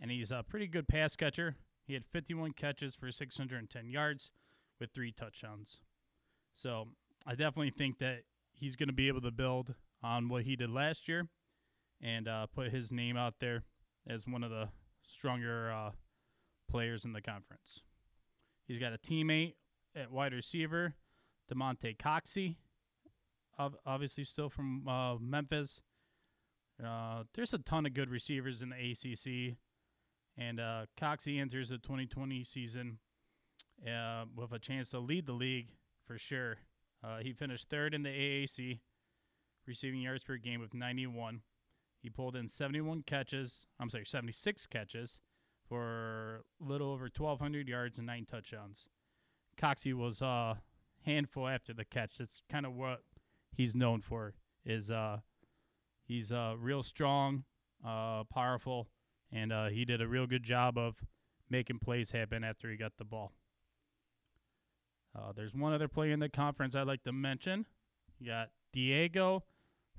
And 0.00 0.10
he's 0.10 0.30
a 0.30 0.44
pretty 0.46 0.66
good 0.66 0.88
pass 0.88 1.16
catcher. 1.16 1.56
He 1.86 1.94
had 1.94 2.04
51 2.04 2.52
catches 2.52 2.94
for 2.94 3.10
610 3.10 3.90
yards 3.90 4.30
with 4.80 4.90
three 4.92 5.12
touchdowns. 5.12 5.78
So 6.54 6.88
I 7.26 7.32
definitely 7.32 7.70
think 7.70 7.98
that 7.98 8.22
he's 8.52 8.76
going 8.76 8.88
to 8.88 8.94
be 8.94 9.08
able 9.08 9.20
to 9.22 9.30
build 9.30 9.74
on 10.02 10.28
what 10.28 10.42
he 10.42 10.56
did 10.56 10.70
last 10.70 11.08
year 11.08 11.28
and 12.02 12.28
uh, 12.28 12.46
put 12.46 12.70
his 12.70 12.92
name 12.92 13.16
out 13.16 13.34
there 13.40 13.64
as 14.08 14.26
one 14.26 14.42
of 14.42 14.50
the 14.50 14.68
stronger 15.06 15.72
uh, 15.72 15.90
players 16.70 17.04
in 17.04 17.12
the 17.12 17.22
conference. 17.22 17.82
He's 18.66 18.78
got 18.78 18.92
a 18.92 18.98
teammate 18.98 19.54
at 19.94 20.10
wide 20.10 20.32
receiver, 20.32 20.94
Damonte 21.52 21.96
Coxie, 21.96 22.56
obviously 23.86 24.24
still 24.24 24.48
from 24.48 24.86
uh, 24.88 25.16
Memphis. 25.18 25.80
Uh, 26.84 27.24
there's 27.34 27.54
a 27.54 27.58
ton 27.58 27.86
of 27.86 27.94
good 27.94 28.10
receivers 28.10 28.60
in 28.60 28.70
the 28.70 28.76
ACC, 28.76 29.56
and 30.36 30.60
uh, 30.60 30.86
Coxie 31.00 31.40
enters 31.40 31.70
the 31.70 31.78
2020 31.78 32.44
season 32.44 32.98
uh, 33.86 34.24
with 34.34 34.52
a 34.52 34.58
chance 34.58 34.90
to 34.90 34.98
lead 34.98 35.26
the 35.26 35.32
league 35.32 35.70
for 36.06 36.18
sure. 36.18 36.58
Uh, 37.02 37.18
he 37.18 37.32
finished 37.32 37.68
third 37.68 37.94
in 37.94 38.02
the 38.02 38.10
AAC, 38.10 38.80
receiving 39.66 40.00
yards 40.00 40.24
per 40.24 40.36
game 40.36 40.60
with 40.60 40.74
91. 40.74 41.40
He 42.02 42.10
pulled 42.10 42.36
in 42.36 42.48
71 42.48 43.02
catches. 43.02 43.66
I'm 43.80 43.90
sorry, 43.90 44.04
76 44.04 44.66
catches 44.66 45.20
for 45.68 46.44
a 46.60 46.64
little 46.64 46.92
over 46.92 47.04
1,200 47.04 47.68
yards 47.68 47.98
and 47.98 48.06
nine 48.06 48.26
touchdowns. 48.30 48.86
Coxie 49.56 49.94
was 49.94 50.20
a 50.20 50.26
uh, 50.26 50.54
handful 51.04 51.48
after 51.48 51.72
the 51.72 51.84
catch. 51.84 52.18
That's 52.18 52.42
kind 52.50 52.66
of 52.66 52.74
what 52.74 53.00
he's 53.52 53.74
known 53.74 54.00
for. 54.00 54.34
Is 54.64 54.90
uh, 54.90 55.18
He's 56.06 56.30
uh, 56.30 56.54
real 56.58 56.82
strong, 56.82 57.44
uh, 57.84 58.24
powerful, 58.24 58.88
and 59.32 59.52
uh, 59.52 59.66
he 59.66 59.84
did 59.84 60.00
a 60.00 60.06
real 60.06 60.26
good 60.26 60.42
job 60.44 60.78
of 60.78 60.96
making 61.50 61.80
plays 61.80 62.12
happen 62.12 62.44
after 62.44 62.70
he 62.70 62.76
got 62.76 62.92
the 62.98 63.04
ball. 63.04 63.32
Uh, 65.16 65.32
there's 65.34 65.54
one 65.54 65.72
other 65.72 65.88
player 65.88 66.12
in 66.12 66.20
the 66.20 66.28
conference 66.28 66.74
I'd 66.74 66.86
like 66.86 67.02
to 67.04 67.12
mention. 67.12 67.66
You 68.18 68.26
got 68.28 68.50
Diego 68.72 69.44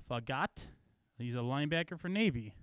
Fagot. 0.08 0.66
He's 1.18 1.34
a 1.34 1.38
linebacker 1.38 1.98
for 1.98 2.08
Navy. 2.08 2.54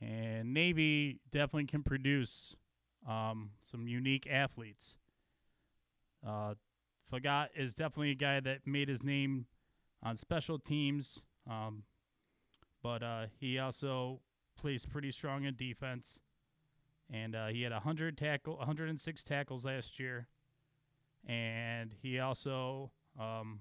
And 0.00 0.52
Navy 0.52 1.20
definitely 1.30 1.66
can 1.66 1.82
produce 1.82 2.56
um, 3.08 3.50
some 3.70 3.86
unique 3.86 4.26
athletes. 4.28 4.94
Uh, 6.26 6.54
Fagot 7.12 7.48
is 7.56 7.74
definitely 7.74 8.10
a 8.10 8.16
guy 8.16 8.40
that 8.40 8.66
made 8.66 8.88
his 8.88 9.02
name 9.02 9.46
on 10.02 10.16
special 10.16 10.58
teams. 10.58 11.22
Um, 11.48 11.84
but 12.82 13.02
uh, 13.02 13.26
he 13.38 13.58
also 13.58 14.20
plays 14.58 14.86
pretty 14.86 15.12
strong 15.12 15.44
in 15.44 15.54
defense. 15.56 16.20
And 17.10 17.34
uh, 17.34 17.48
he 17.48 17.62
had 17.62 17.72
100 17.72 18.16
tackle, 18.16 18.56
106 18.56 19.22
tackles 19.22 19.64
last 19.66 19.98
year, 19.98 20.28
and 21.26 21.94
he 22.00 22.18
also 22.18 22.90
um, 23.20 23.60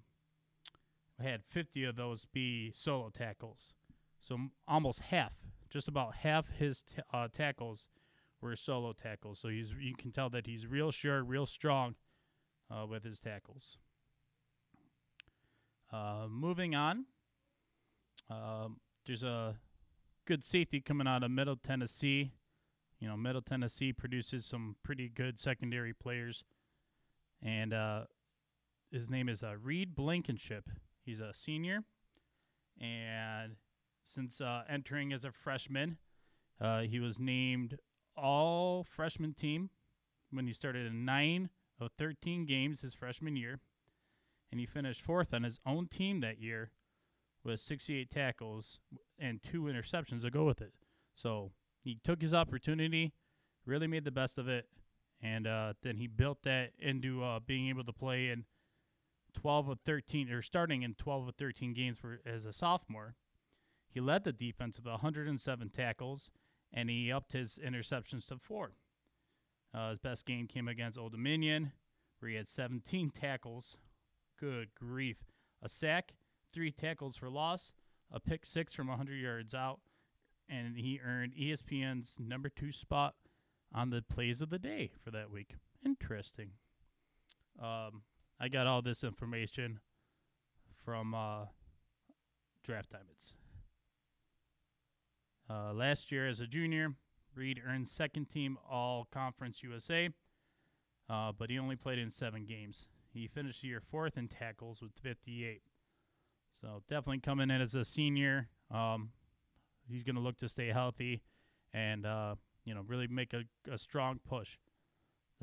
had 1.19 1.43
50 1.43 1.83
of 1.83 1.95
those 1.95 2.25
be 2.31 2.71
solo 2.73 3.09
tackles. 3.09 3.73
So 4.19 4.37
almost 4.67 5.01
half, 5.01 5.33
just 5.69 5.87
about 5.87 6.15
half 6.15 6.47
his 6.49 6.83
t- 6.83 7.01
uh, 7.13 7.27
tackles 7.31 7.87
were 8.41 8.55
solo 8.55 8.93
tackles. 8.93 9.39
So 9.39 9.49
he's 9.49 9.73
you 9.79 9.95
can 9.95 10.11
tell 10.11 10.29
that 10.29 10.47
he's 10.47 10.65
real 10.67 10.91
sure, 10.91 11.23
real 11.23 11.45
strong 11.45 11.95
uh, 12.69 12.85
with 12.85 13.03
his 13.03 13.19
tackles. 13.19 13.77
Uh, 15.91 16.27
moving 16.29 16.73
on, 16.73 17.05
um, 18.29 18.77
there's 19.11 19.23
a 19.23 19.57
good 20.25 20.41
safety 20.41 20.79
coming 20.79 21.05
out 21.05 21.21
of 21.21 21.29
Middle 21.29 21.57
Tennessee. 21.57 22.31
You 22.97 23.09
know, 23.09 23.17
Middle 23.17 23.41
Tennessee 23.41 23.91
produces 23.91 24.45
some 24.45 24.77
pretty 24.85 25.09
good 25.09 25.37
secondary 25.37 25.91
players, 25.91 26.45
and 27.43 27.73
uh, 27.73 28.03
his 28.89 29.09
name 29.09 29.27
is 29.27 29.43
uh, 29.43 29.55
Reed 29.61 29.95
Blankenship. 29.95 30.69
He's 31.03 31.19
a 31.19 31.33
senior, 31.33 31.83
and 32.79 33.57
since 34.05 34.39
uh, 34.39 34.61
entering 34.69 35.11
as 35.11 35.25
a 35.25 35.33
freshman, 35.33 35.97
uh, 36.61 36.83
he 36.83 37.01
was 37.01 37.19
named 37.19 37.79
All 38.15 38.85
Freshman 38.85 39.33
Team 39.33 39.71
when 40.31 40.47
he 40.47 40.53
started 40.53 40.87
in 40.87 41.03
nine 41.03 41.49
of 41.81 41.91
13 41.99 42.45
games 42.45 42.79
his 42.79 42.93
freshman 42.93 43.35
year, 43.35 43.59
and 44.53 44.61
he 44.61 44.65
finished 44.65 45.01
fourth 45.01 45.33
on 45.33 45.43
his 45.43 45.59
own 45.65 45.87
team 45.89 46.21
that 46.21 46.39
year 46.39 46.71
with 47.43 47.59
68 47.59 48.09
tackles 48.09 48.79
and 49.17 49.41
two 49.41 49.63
interceptions 49.63 50.21
to 50.21 50.29
go 50.29 50.45
with 50.45 50.61
it. 50.61 50.73
So 51.13 51.51
he 51.83 51.97
took 52.03 52.21
his 52.21 52.33
opportunity, 52.33 53.13
really 53.65 53.87
made 53.87 54.05
the 54.05 54.11
best 54.11 54.37
of 54.37 54.47
it, 54.47 54.67
and 55.21 55.47
uh, 55.47 55.73
then 55.83 55.97
he 55.97 56.07
built 56.07 56.43
that 56.43 56.71
into 56.79 57.23
uh, 57.23 57.39
being 57.39 57.69
able 57.69 57.83
to 57.83 57.93
play 57.93 58.29
in 58.29 58.45
12 59.33 59.69
of 59.69 59.79
13 59.85 60.31
or 60.31 60.41
starting 60.41 60.81
in 60.81 60.93
12 60.95 61.29
of 61.29 61.35
13 61.35 61.73
games 61.73 61.97
for 61.97 62.19
as 62.25 62.45
a 62.45 62.53
sophomore. 62.53 63.15
He 63.89 63.99
led 63.99 64.23
the 64.23 64.31
defense 64.31 64.77
with 64.77 64.85
107 64.85 65.69
tackles, 65.69 66.31
and 66.71 66.89
he 66.89 67.11
upped 67.11 67.33
his 67.33 67.59
interceptions 67.63 68.27
to 68.27 68.37
four. 68.37 68.73
Uh, 69.73 69.91
his 69.91 69.99
best 69.99 70.25
game 70.25 70.47
came 70.47 70.67
against 70.67 70.97
Old 70.97 71.11
Dominion, 71.11 71.71
where 72.19 72.29
he 72.29 72.37
had 72.37 72.47
17 72.47 73.11
tackles. 73.19 73.77
Good 74.39 74.69
grief. 74.75 75.17
A 75.61 75.69
sack 75.69 76.13
three 76.53 76.71
tackles 76.71 77.15
for 77.15 77.29
loss, 77.29 77.73
a 78.11 78.19
pick 78.19 78.45
six 78.45 78.73
from 78.73 78.87
100 78.87 79.15
yards 79.15 79.53
out, 79.53 79.79
and 80.49 80.77
he 80.77 80.99
earned 81.05 81.33
ESPN's 81.33 82.17
number 82.19 82.49
two 82.49 82.71
spot 82.71 83.15
on 83.73 83.89
the 83.89 84.01
plays 84.01 84.41
of 84.41 84.49
the 84.49 84.59
day 84.59 84.91
for 85.03 85.11
that 85.11 85.31
week. 85.31 85.55
Interesting. 85.85 86.51
Um, 87.61 88.03
I 88.39 88.49
got 88.49 88.67
all 88.67 88.81
this 88.81 89.03
information 89.03 89.79
from 90.83 91.13
uh, 91.13 91.45
Draft. 92.63 92.93
It's 93.11 93.33
uh, 95.49 95.73
last 95.73 96.11
year 96.11 96.27
as 96.27 96.39
a 96.39 96.47
junior, 96.47 96.93
Reed 97.35 97.61
earned 97.67 97.87
second 97.87 98.29
team 98.29 98.57
All 98.69 99.07
Conference 99.11 99.63
USA, 99.63 100.09
uh, 101.09 101.31
but 101.37 101.49
he 101.49 101.59
only 101.59 101.75
played 101.75 101.99
in 101.99 102.09
seven 102.09 102.45
games. 102.45 102.87
He 103.13 103.27
finished 103.27 103.61
the 103.61 103.69
year 103.69 103.81
fourth 103.81 104.17
in 104.17 104.27
tackles 104.27 104.81
with 104.81 104.91
58. 105.01 105.61
So 106.61 106.83
definitely 106.87 107.19
coming 107.19 107.49
in 107.49 107.59
as 107.59 107.73
a 107.73 107.83
senior. 107.83 108.47
Um, 108.69 109.09
he's 109.89 110.03
going 110.03 110.15
to 110.15 110.21
look 110.21 110.37
to 110.39 110.49
stay 110.49 110.67
healthy 110.67 111.23
and 111.73 112.05
uh, 112.05 112.35
you 112.65 112.75
know 112.75 112.81
really 112.87 113.07
make 113.07 113.33
a, 113.33 113.43
a 113.71 113.77
strong 113.77 114.19
push 114.27 114.57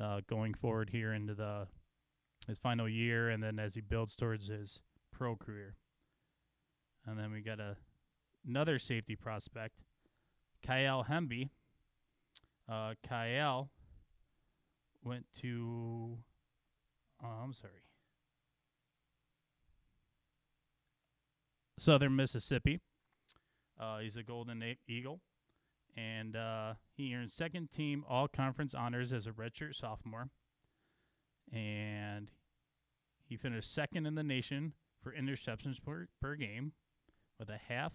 uh, 0.01 0.21
going 0.29 0.55
forward 0.55 0.91
here 0.91 1.13
into 1.13 1.35
the 1.35 1.67
his 2.47 2.59
final 2.59 2.89
year, 2.89 3.29
and 3.29 3.43
then 3.43 3.59
as 3.59 3.75
he 3.75 3.81
builds 3.81 4.17
towards 4.17 4.49
his 4.49 4.81
pro 5.13 5.37
career. 5.37 5.77
And 7.07 7.19
then 7.19 7.33
we 7.33 7.41
got 7.41 7.61
a 7.61 7.77
another 8.47 8.79
safety 8.79 9.17
prospect, 9.17 9.81
Kyle 10.65 11.05
Hemby. 11.09 11.51
Uh, 12.71 12.95
Kyle 13.07 13.71
went 15.03 15.25
to, 15.41 16.19
oh, 17.25 17.27
I'm 17.27 17.55
sorry, 17.55 17.73
Southern 21.81 22.17
Mississippi. 22.17 22.81
Uh, 23.79 23.99
he's 23.99 24.17
a 24.17 24.23
Golden 24.23 24.63
Eagle, 24.89 25.21
and 25.97 26.35
uh, 26.35 26.75
he 26.97 27.15
earned 27.15 27.31
second 27.31 27.71
team 27.71 28.05
All 28.09 28.29
Conference 28.29 28.75
honors 28.75 29.13
as 29.13 29.27
a 29.27 29.31
redshirt 29.31 29.75
sophomore. 29.75 30.31
And 31.53 32.31
he 33.25 33.37
finished 33.37 33.73
second 33.73 34.07
in 34.07 34.15
the 34.15 34.23
nation 34.23 34.73
for 35.03 35.13
interceptions 35.13 35.83
per, 35.83 36.09
per 36.21 36.35
game, 36.35 36.73
with 37.39 37.49
a 37.49 37.59
half 37.69 37.93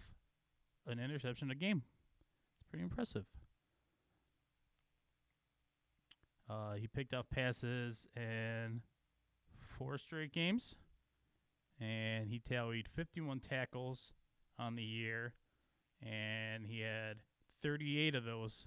an 0.86 0.98
interception 0.98 1.50
a 1.50 1.54
game. 1.54 1.82
It's 2.58 2.68
pretty 2.68 2.82
impressive. 2.82 3.26
Uh, 6.48 6.74
he 6.74 6.86
picked 6.86 7.14
off 7.14 7.26
passes 7.30 8.06
in 8.16 8.82
four 9.78 9.98
straight 9.98 10.32
games, 10.32 10.74
and 11.80 12.28
he 12.28 12.38
tallied 12.38 12.88
51 12.88 13.40
tackles 13.40 14.12
on 14.58 14.76
the 14.76 14.82
year, 14.82 15.34
and 16.02 16.66
he 16.66 16.80
had 16.80 17.18
38 17.62 18.14
of 18.14 18.24
those 18.24 18.66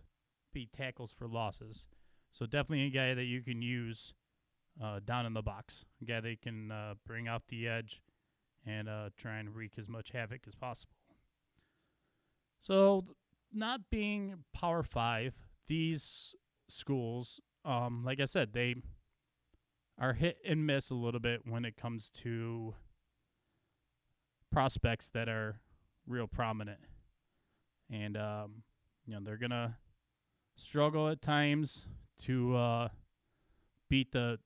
be 0.53 0.67
tackles 0.75 1.11
for 1.11 1.27
losses. 1.27 1.85
So 2.31 2.45
definitely 2.45 2.85
a 2.85 2.89
guy 2.89 3.13
that 3.13 3.25
you 3.25 3.41
can 3.41 3.61
use 3.61 4.13
uh, 4.83 4.99
down 5.03 5.25
in 5.25 5.33
the 5.33 5.41
box, 5.41 5.85
a 6.01 6.05
guy 6.05 6.19
that 6.19 6.41
can 6.41 6.71
uh, 6.71 6.93
bring 7.05 7.27
out 7.27 7.43
the 7.47 7.67
edge 7.67 8.01
and 8.65 8.89
uh, 8.89 9.09
try 9.17 9.37
and 9.37 9.55
wreak 9.55 9.73
as 9.77 9.87
much 9.87 10.11
havoc 10.11 10.41
as 10.47 10.55
possible. 10.55 10.93
So, 12.59 13.05
not 13.53 13.81
being 13.89 14.43
Power 14.53 14.83
Five, 14.83 15.33
these 15.67 16.35
schools, 16.67 17.39
um, 17.63 18.03
like 18.03 18.19
I 18.19 18.25
said, 18.25 18.53
they 18.53 18.75
are 19.99 20.13
hit 20.13 20.37
and 20.45 20.65
miss 20.65 20.89
a 20.89 20.95
little 20.95 21.19
bit 21.19 21.41
when 21.45 21.65
it 21.65 21.77
comes 21.77 22.09
to 22.09 22.75
prospects 24.51 25.09
that 25.09 25.27
are 25.27 25.59
real 26.05 26.27
prominent, 26.27 26.79
and 27.89 28.17
um, 28.17 28.63
you 29.05 29.13
know 29.13 29.19
they're 29.21 29.37
gonna 29.37 29.77
struggle 30.55 31.09
at 31.09 31.21
times 31.21 31.85
to 32.23 32.55
uh, 32.55 32.87
beat 33.89 34.11
the 34.11 34.39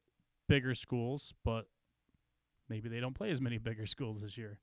bigger 0.48 0.75
schools, 0.75 1.34
but 1.46 1.67
maybe 2.70 2.89
they 2.89 3.00
don't 3.00 3.13
play 3.15 3.31
as 3.31 3.39
many 3.39 3.58
bigger 3.58 3.86
schools 3.86 4.22
this 4.22 4.38
year, 4.38 4.60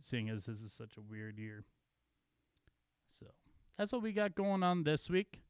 seeing 0.00 0.28
as 0.28 0.46
this 0.46 0.60
is 0.60 0.72
such 0.72 0.96
a 0.96 1.00
weird 1.00 1.38
year. 1.38 1.64
So 3.08 3.26
that's 3.78 3.92
what 3.92 4.02
we 4.02 4.12
got 4.12 4.34
going 4.34 4.62
on 4.62 4.84
this 4.84 5.08
week. 5.08 5.42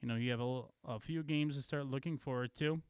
You 0.00 0.08
know, 0.08 0.14
you 0.14 0.30
have 0.30 0.40
a, 0.40 0.44
l- 0.44 0.74
a 0.86 0.98
few 0.98 1.22
games 1.22 1.56
to 1.56 1.62
start 1.62 1.86
looking 1.86 2.16
forward 2.16 2.52
to. 2.58 2.80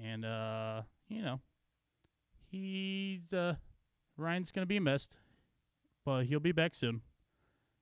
And, 0.00 0.24
uh, 0.24 0.82
you 1.08 1.22
know, 1.22 1.40
he's, 2.50 3.32
uh, 3.32 3.54
Ryan's 4.22 4.50
going 4.50 4.62
to 4.62 4.66
be 4.66 4.80
missed, 4.80 5.16
but 6.04 6.24
he'll 6.24 6.40
be 6.40 6.52
back 6.52 6.74
soon. 6.74 7.02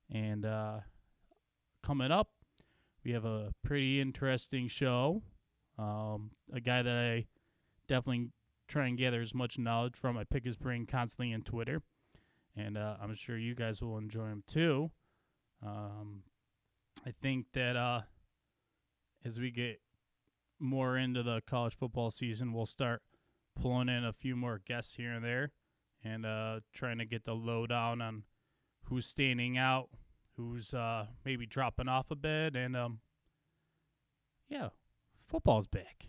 And, 0.09 0.45
uh, 0.45 0.79
coming 1.83 2.11
up, 2.11 2.29
we 3.03 3.11
have 3.11 3.25
a 3.25 3.53
pretty 3.63 4.01
interesting 4.01 4.67
show. 4.67 5.23
Um, 5.77 6.31
a 6.53 6.59
guy 6.59 6.81
that 6.81 6.93
I 6.93 7.25
definitely 7.87 8.29
try 8.67 8.87
and 8.87 8.97
gather 8.97 9.21
as 9.21 9.33
much 9.33 9.57
knowledge 9.57 9.95
from. 9.95 10.17
I 10.17 10.23
pick 10.23 10.45
his 10.45 10.57
brain 10.57 10.85
constantly 10.85 11.33
on 11.33 11.41
Twitter, 11.41 11.81
and 12.55 12.77
uh, 12.77 12.97
I'm 13.01 13.15
sure 13.15 13.37
you 13.37 13.55
guys 13.55 13.81
will 13.81 13.97
enjoy 13.97 14.27
him 14.27 14.43
too. 14.47 14.91
Um, 15.65 16.23
I 17.05 17.11
think 17.21 17.47
that 17.53 17.75
uh, 17.75 18.01
as 19.25 19.39
we 19.39 19.51
get 19.51 19.81
more 20.59 20.97
into 20.97 21.23
the 21.23 21.41
college 21.47 21.75
football 21.75 22.11
season, 22.11 22.53
we'll 22.53 22.65
start 22.65 23.01
pulling 23.59 23.89
in 23.89 24.05
a 24.05 24.13
few 24.13 24.35
more 24.35 24.61
guests 24.65 24.95
here 24.95 25.11
and 25.11 25.25
there, 25.25 25.51
and 26.03 26.25
uh, 26.25 26.59
trying 26.73 26.97
to 26.97 27.05
get 27.05 27.25
the 27.25 27.33
lowdown 27.33 28.01
on 28.01 28.23
who's 28.85 29.05
standing 29.05 29.57
out, 29.57 29.89
who's 30.35 30.73
uh, 30.73 31.05
maybe 31.23 31.45
dropping 31.45 31.87
off 31.87 32.11
a 32.11 32.15
bit, 32.15 32.55
and 32.55 32.75
um, 32.75 32.99
yeah, 34.49 34.69
football's 35.27 35.67
back. 35.67 36.07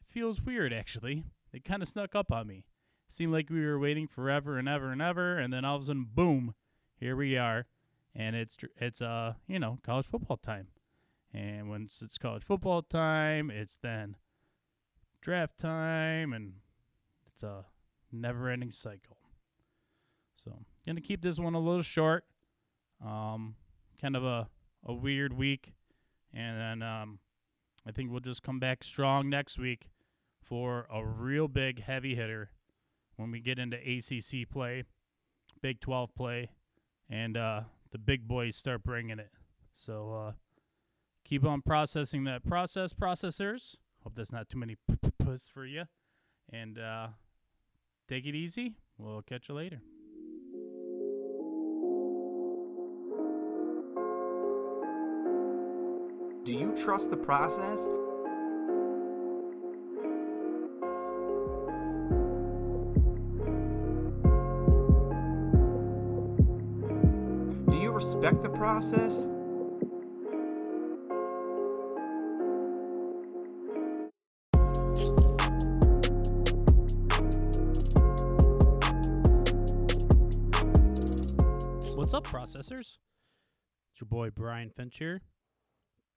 It 0.00 0.06
feels 0.12 0.42
weird 0.42 0.72
actually. 0.72 1.24
It 1.52 1.64
kind 1.64 1.82
of 1.82 1.88
snuck 1.88 2.14
up 2.14 2.32
on 2.32 2.46
me. 2.46 2.64
Seemed 3.08 3.32
like 3.32 3.50
we 3.50 3.64
were 3.64 3.78
waiting 3.78 4.06
forever 4.06 4.58
and 4.58 4.68
ever 4.68 4.92
and 4.92 5.02
ever, 5.02 5.38
and 5.38 5.52
then 5.52 5.64
all 5.64 5.76
of 5.76 5.82
a 5.82 5.86
sudden, 5.86 6.06
boom, 6.14 6.54
here 6.94 7.16
we 7.16 7.36
are, 7.36 7.66
and 8.14 8.36
it's 8.36 8.56
it's 8.76 9.02
uh 9.02 9.34
you 9.48 9.58
know 9.58 9.78
college 9.84 10.06
football 10.06 10.36
time, 10.36 10.68
and 11.32 11.68
once 11.68 12.02
it's 12.02 12.18
college 12.18 12.44
football 12.44 12.82
time, 12.82 13.50
it's 13.50 13.78
then 13.82 14.16
draft 15.20 15.58
time, 15.58 16.32
and 16.32 16.54
it's 17.26 17.42
a 17.42 17.64
never-ending 18.12 18.72
cycle. 18.72 19.19
So 20.44 20.52
gonna 20.86 21.00
keep 21.00 21.22
this 21.22 21.38
one 21.38 21.54
a 21.54 21.60
little 21.60 21.82
short, 21.82 22.24
um, 23.04 23.54
kind 24.00 24.16
of 24.16 24.24
a 24.24 24.48
a 24.86 24.94
weird 24.94 25.32
week, 25.32 25.74
and 26.32 26.58
then 26.58 26.88
um, 26.88 27.18
I 27.86 27.92
think 27.92 28.10
we'll 28.10 28.20
just 28.20 28.42
come 28.42 28.58
back 28.58 28.82
strong 28.82 29.28
next 29.28 29.58
week 29.58 29.90
for 30.42 30.86
a 30.92 31.04
real 31.04 31.48
big 31.48 31.82
heavy 31.82 32.14
hitter 32.14 32.50
when 33.16 33.30
we 33.30 33.40
get 33.40 33.58
into 33.58 33.76
ACC 33.76 34.48
play, 34.48 34.84
Big 35.60 35.80
12 35.80 36.14
play, 36.14 36.50
and 37.08 37.36
uh, 37.36 37.60
the 37.92 37.98
big 37.98 38.26
boys 38.26 38.56
start 38.56 38.82
bringing 38.82 39.18
it. 39.18 39.30
So 39.72 40.14
uh, 40.14 40.32
keep 41.24 41.44
on 41.44 41.62
processing 41.62 42.24
that 42.24 42.44
process, 42.44 42.92
processors. 42.92 43.76
Hope 44.02 44.14
that's 44.16 44.32
not 44.32 44.48
too 44.48 44.58
many 44.58 44.76
puss 45.18 45.50
for 45.52 45.66
you. 45.66 45.84
And 46.50 46.78
uh, 46.78 47.08
take 48.08 48.26
it 48.26 48.34
easy. 48.34 48.76
We'll 48.98 49.22
catch 49.22 49.48
you 49.48 49.54
later. 49.54 49.80
Do 56.50 56.56
you 56.58 56.74
trust 56.74 57.12
the 57.12 57.16
process? 57.16 57.84
Do 67.70 67.76
you 67.78 67.92
respect 67.92 68.42
the 68.42 68.50
process? 68.52 69.28
What's 81.94 82.12
up, 82.12 82.26
processors? 82.26 82.98
It's 83.92 84.00
your 84.00 84.08
boy 84.08 84.30
Brian 84.30 84.70
Finch 84.70 84.98
here, 84.98 85.20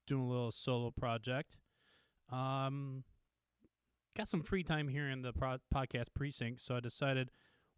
doing 0.08 0.24
a 0.24 0.30
little 0.30 0.52
solo 0.52 0.92
project. 0.92 1.58
Um, 2.32 3.04
got 4.16 4.28
some 4.28 4.44
free 4.44 4.64
time 4.64 4.88
here 4.88 5.10
in 5.10 5.22
the 5.22 5.34
pro- 5.34 5.58
podcast 5.74 6.08
precinct, 6.14 6.62
so 6.62 6.76
I 6.76 6.80
decided 6.80 7.30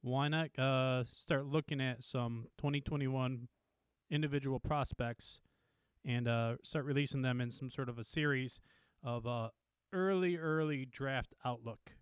why 0.01 0.27
not 0.27 0.57
uh 0.59 1.03
start 1.03 1.47
looking 1.47 1.81
at 1.81 2.03
some 2.03 2.45
2021 2.59 3.47
individual 4.11 4.59
prospects 4.59 5.39
and 6.05 6.27
uh 6.27 6.57
start 6.63 6.85
releasing 6.85 7.23
them 7.23 7.41
in 7.41 7.49
some 7.49 7.71
sort 7.71 7.89
of 7.89 7.97
a 7.97 8.03
series 8.03 8.59
of 9.03 9.25
uh 9.25 9.49
early 9.91 10.37
early 10.37 10.85
draft 10.85 11.33
outlook. 11.43 11.93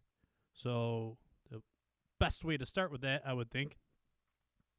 So 0.51 1.17
the 1.49 1.62
best 2.19 2.43
way 2.43 2.57
to 2.57 2.65
start 2.65 2.91
with 2.91 3.01
that, 3.01 3.21
I 3.25 3.33
would 3.33 3.49
think, 3.49 3.77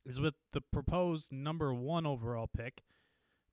is 0.05 0.21
with 0.21 0.35
the 0.53 0.61
proposed 0.61 1.33
number 1.33 1.73
one 1.73 2.07
overall 2.07 2.49
pick, 2.55 2.83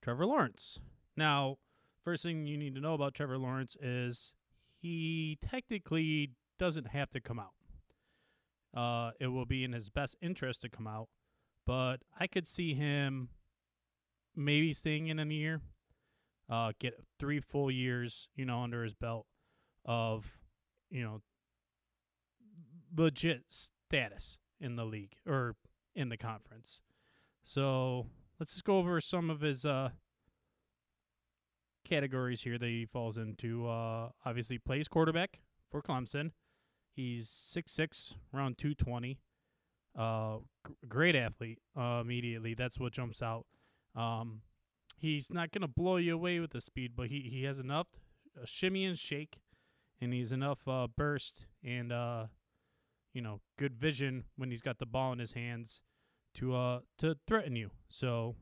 Trevor 0.02 0.26
Lawrence. 0.26 0.78
Now, 1.16 1.56
first 2.04 2.22
thing 2.22 2.46
you 2.46 2.56
need 2.56 2.74
to 2.74 2.80
know 2.80 2.94
about 2.94 3.14
Trevor 3.14 3.38
Lawrence 3.38 3.76
is 3.80 4.32
he 4.80 5.38
technically 5.48 6.30
doesn't 6.58 6.88
have 6.88 7.10
to 7.10 7.20
come 7.20 7.38
out. 7.38 7.52
Uh, 8.76 9.12
it 9.20 9.28
will 9.28 9.44
be 9.46 9.64
in 9.64 9.72
his 9.72 9.90
best 9.90 10.16
interest 10.22 10.62
to 10.62 10.68
come 10.68 10.86
out, 10.86 11.08
but 11.66 11.98
I 12.18 12.26
could 12.26 12.46
see 12.46 12.74
him 12.74 13.28
maybe 14.34 14.72
staying 14.72 15.08
in 15.08 15.18
a 15.18 15.24
year, 15.26 15.60
uh, 16.48 16.72
get 16.78 16.94
three 17.18 17.40
full 17.40 17.70
years, 17.70 18.28
you 18.34 18.44
know, 18.44 18.62
under 18.62 18.82
his 18.82 18.94
belt 18.94 19.26
of, 19.84 20.26
you 20.90 21.02
know, 21.02 21.20
legit 22.96 23.44
status 23.48 24.38
in 24.60 24.76
the 24.76 24.84
league 24.84 25.16
or 25.26 25.54
in 25.94 26.08
the 26.08 26.16
conference. 26.16 26.80
So 27.44 28.06
let's 28.40 28.52
just 28.52 28.64
go 28.64 28.78
over 28.78 29.00
some 29.00 29.28
of 29.28 29.40
his 29.40 29.64
uh, 29.64 29.90
categories 31.84 32.42
here 32.42 32.58
that 32.58 32.66
he 32.66 32.86
falls 32.86 33.18
into. 33.18 33.66
Uh, 33.68 34.10
obviously, 34.24 34.58
plays 34.58 34.88
quarterback 34.88 35.40
for 35.70 35.82
Clemson. 35.82 36.32
He's 36.94 37.28
six 37.28 37.72
six, 37.72 38.14
around 38.34 38.58
220. 38.58 39.18
Uh, 39.96 40.38
g- 40.66 40.74
great 40.88 41.14
athlete. 41.16 41.58
Uh, 41.76 42.00
immediately, 42.02 42.54
that's 42.54 42.78
what 42.78 42.92
jumps 42.92 43.22
out. 43.22 43.46
Um, 43.94 44.42
he's 44.96 45.30
not 45.30 45.52
gonna 45.52 45.68
blow 45.68 45.96
you 45.96 46.14
away 46.14 46.40
with 46.40 46.52
the 46.52 46.60
speed, 46.60 46.92
but 46.96 47.08
he 47.08 47.28
he 47.30 47.44
has 47.44 47.58
enough 47.58 47.88
uh, 48.40 48.44
shimmy 48.44 48.84
and 48.84 48.98
shake, 48.98 49.38
and 50.00 50.12
he's 50.12 50.32
enough 50.32 50.66
uh, 50.66 50.86
burst 50.96 51.46
and 51.62 51.92
uh, 51.92 52.26
you 53.12 53.20
know, 53.20 53.40
good 53.58 53.76
vision 53.76 54.24
when 54.36 54.50
he's 54.50 54.62
got 54.62 54.78
the 54.78 54.86
ball 54.86 55.12
in 55.12 55.18
his 55.18 55.32
hands 55.32 55.80
to 56.34 56.54
uh 56.54 56.80
to 56.98 57.16
threaten 57.26 57.56
you. 57.56 57.70
So 57.88 58.36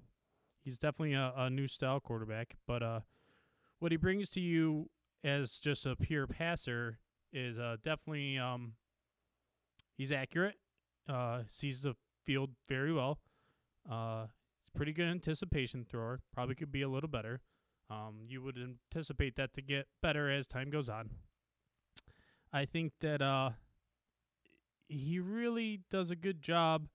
he's 0.62 0.79
definitely 0.79 1.14
a, 1.14 1.33
a 1.37 1.50
new 1.50 1.68
style 1.68 2.00
quarterback. 2.00 2.55
But 2.66 2.83
uh, 2.83 3.00
what 3.80 3.92
he 3.92 3.96
brings 3.96 4.28
to 4.30 4.40
you 4.40 4.88
as 5.24 5.58
just 5.58 5.84
a 5.84 5.96
pure 5.96 6.26
passer 6.26 6.98
is 7.32 7.58
uh 7.58 7.76
definitely 7.82 8.38
um 8.38 8.72
he's 10.00 10.12
accurate. 10.12 10.54
Uh, 11.06 11.42
sees 11.46 11.82
the 11.82 11.94
field 12.24 12.50
very 12.68 12.92
well. 12.92 13.18
Uh, 13.90 14.26
he's 14.58 14.70
pretty 14.74 14.92
good 14.92 15.08
anticipation 15.08 15.84
thrower. 15.84 16.20
Probably 16.32 16.54
could 16.54 16.72
be 16.72 16.80
a 16.80 16.88
little 16.88 17.08
better. 17.08 17.42
Um, 17.90 18.20
you 18.26 18.42
would 18.42 18.56
anticipate 18.56 19.36
that 19.36 19.52
to 19.54 19.62
get 19.62 19.88
better 20.00 20.30
as 20.30 20.46
time 20.46 20.70
goes 20.70 20.88
on. 20.88 21.10
I 22.50 22.64
think 22.64 22.92
that 23.00 23.20
uh, 23.20 23.50
he 24.88 25.18
really 25.18 25.80
does 25.90 26.10
a 26.10 26.16
good 26.16 26.40
job 26.40 26.86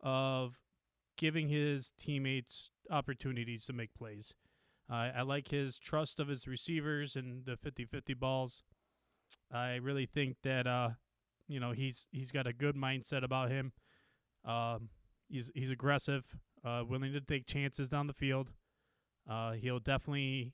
of 0.00 0.54
giving 1.16 1.48
his 1.48 1.90
teammates 1.98 2.70
opportunities 2.90 3.64
to 3.64 3.72
make 3.72 3.92
plays. 3.92 4.34
I 4.88 5.22
like 5.22 5.48
his 5.48 5.78
trust 5.78 6.20
of 6.20 6.28
his 6.28 6.46
receivers 6.46 7.16
and 7.16 7.44
the 7.44 7.56
50-50 7.56 8.18
balls. 8.18 8.62
I 9.52 9.76
really 9.76 10.06
think 10.06 10.36
that 10.42 10.66
uh, 10.66 10.90
you 11.48 11.60
know 11.60 11.72
he's 11.72 12.08
he's 12.10 12.32
got 12.32 12.46
a 12.46 12.52
good 12.52 12.76
mindset 12.76 13.24
about 13.24 13.50
him. 13.50 13.72
Um, 14.44 14.90
he's 15.28 15.50
he's 15.54 15.70
aggressive, 15.70 16.24
uh, 16.64 16.82
willing 16.88 17.12
to 17.12 17.20
take 17.20 17.46
chances 17.46 17.88
down 17.88 18.06
the 18.06 18.12
field. 18.12 18.52
Uh, 19.28 19.52
he'll 19.52 19.80
definitely, 19.80 20.52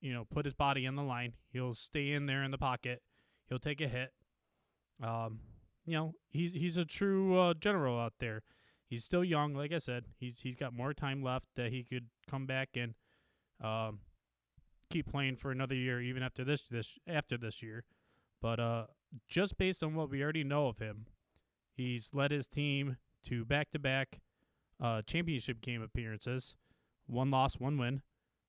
you 0.00 0.12
know, 0.12 0.24
put 0.24 0.46
his 0.46 0.54
body 0.54 0.86
in 0.86 0.96
the 0.96 1.02
line. 1.02 1.34
He'll 1.52 1.74
stay 1.74 2.12
in 2.12 2.26
there 2.26 2.42
in 2.42 2.50
the 2.50 2.58
pocket. 2.58 3.02
He'll 3.48 3.58
take 3.58 3.80
a 3.80 3.88
hit. 3.88 4.12
Um, 5.02 5.40
you 5.84 5.94
know, 5.94 6.14
he's 6.30 6.52
he's 6.52 6.76
a 6.76 6.84
true 6.84 7.38
uh, 7.38 7.54
general 7.54 7.98
out 7.98 8.14
there. 8.20 8.42
He's 8.86 9.04
still 9.04 9.24
young, 9.24 9.54
like 9.54 9.72
I 9.72 9.78
said. 9.78 10.04
He's 10.16 10.40
he's 10.40 10.56
got 10.56 10.72
more 10.72 10.94
time 10.94 11.22
left 11.22 11.46
that 11.56 11.70
he 11.70 11.84
could 11.84 12.06
come 12.30 12.46
back 12.46 12.70
and 12.74 12.94
um, 13.64 14.00
keep 14.90 15.10
playing 15.10 15.36
for 15.36 15.50
another 15.50 15.74
year, 15.74 16.00
even 16.00 16.22
after 16.22 16.44
this 16.44 16.62
this 16.70 16.98
after 17.06 17.36
this 17.36 17.62
year. 17.62 17.84
But 18.40 18.60
uh, 18.60 18.84
just 19.28 19.56
based 19.56 19.82
on 19.82 19.94
what 19.94 20.10
we 20.10 20.22
already 20.22 20.44
know 20.44 20.68
of 20.68 20.78
him, 20.78 21.06
he's 21.74 22.10
led 22.12 22.30
his 22.30 22.46
team 22.46 22.98
to 23.26 23.44
back-to-back 23.44 24.20
uh, 24.82 25.00
championship 25.06 25.62
game 25.62 25.80
appearances, 25.80 26.54
one 27.06 27.30
loss, 27.30 27.54
one 27.54 27.78
win, 27.78 28.02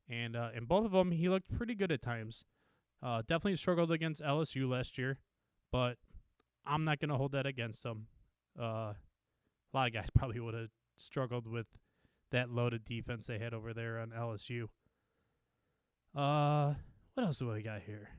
and 0.09 0.35
uh, 0.35 0.49
in 0.55 0.65
both 0.65 0.85
of 0.85 0.91
them 0.91 1.11
he 1.11 1.29
looked 1.29 1.55
pretty 1.55 1.75
good 1.75 1.91
at 1.91 2.01
times. 2.01 2.43
Uh, 3.01 3.21
definitely 3.21 3.55
struggled 3.55 3.91
against 3.91 4.21
LSU 4.21 4.69
last 4.69 4.97
year, 4.97 5.19
but 5.71 5.97
I'm 6.65 6.83
not 6.83 6.99
to 6.99 7.15
hold 7.15 7.33
that 7.33 7.45
against 7.45 7.85
him. 7.85 8.07
Uh, 8.59 8.93
a 8.93 9.73
lot 9.73 9.87
of 9.87 9.93
guys 9.93 10.07
probably 10.15 10.39
would 10.39 10.55
have 10.55 10.69
struggled 10.97 11.47
with 11.47 11.67
that 12.31 12.49
loaded 12.49 12.83
defense 12.83 13.27
they 13.27 13.39
had 13.39 13.53
over 13.53 13.73
there 13.73 13.99
on 13.99 14.09
LSU. 14.09 14.67
Uh, 16.15 16.73
what 17.13 17.25
else 17.25 17.37
do 17.37 17.51
I 17.51 17.61
got 17.61 17.81
here? 17.81 18.09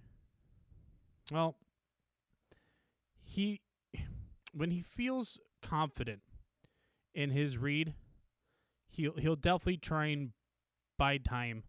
Well, 1.32 1.56
he 3.22 3.60
when 4.52 4.70
he 4.70 4.80
feels 4.80 5.38
confident 5.62 6.20
in 7.14 7.30
his 7.30 7.58
read, 7.58 7.94
he'll 8.88 9.16
he'll 9.16 9.36
definitely 9.36 9.78
try 9.78 10.06
and 10.06 10.30
buy 10.98 11.18
time 11.18 11.64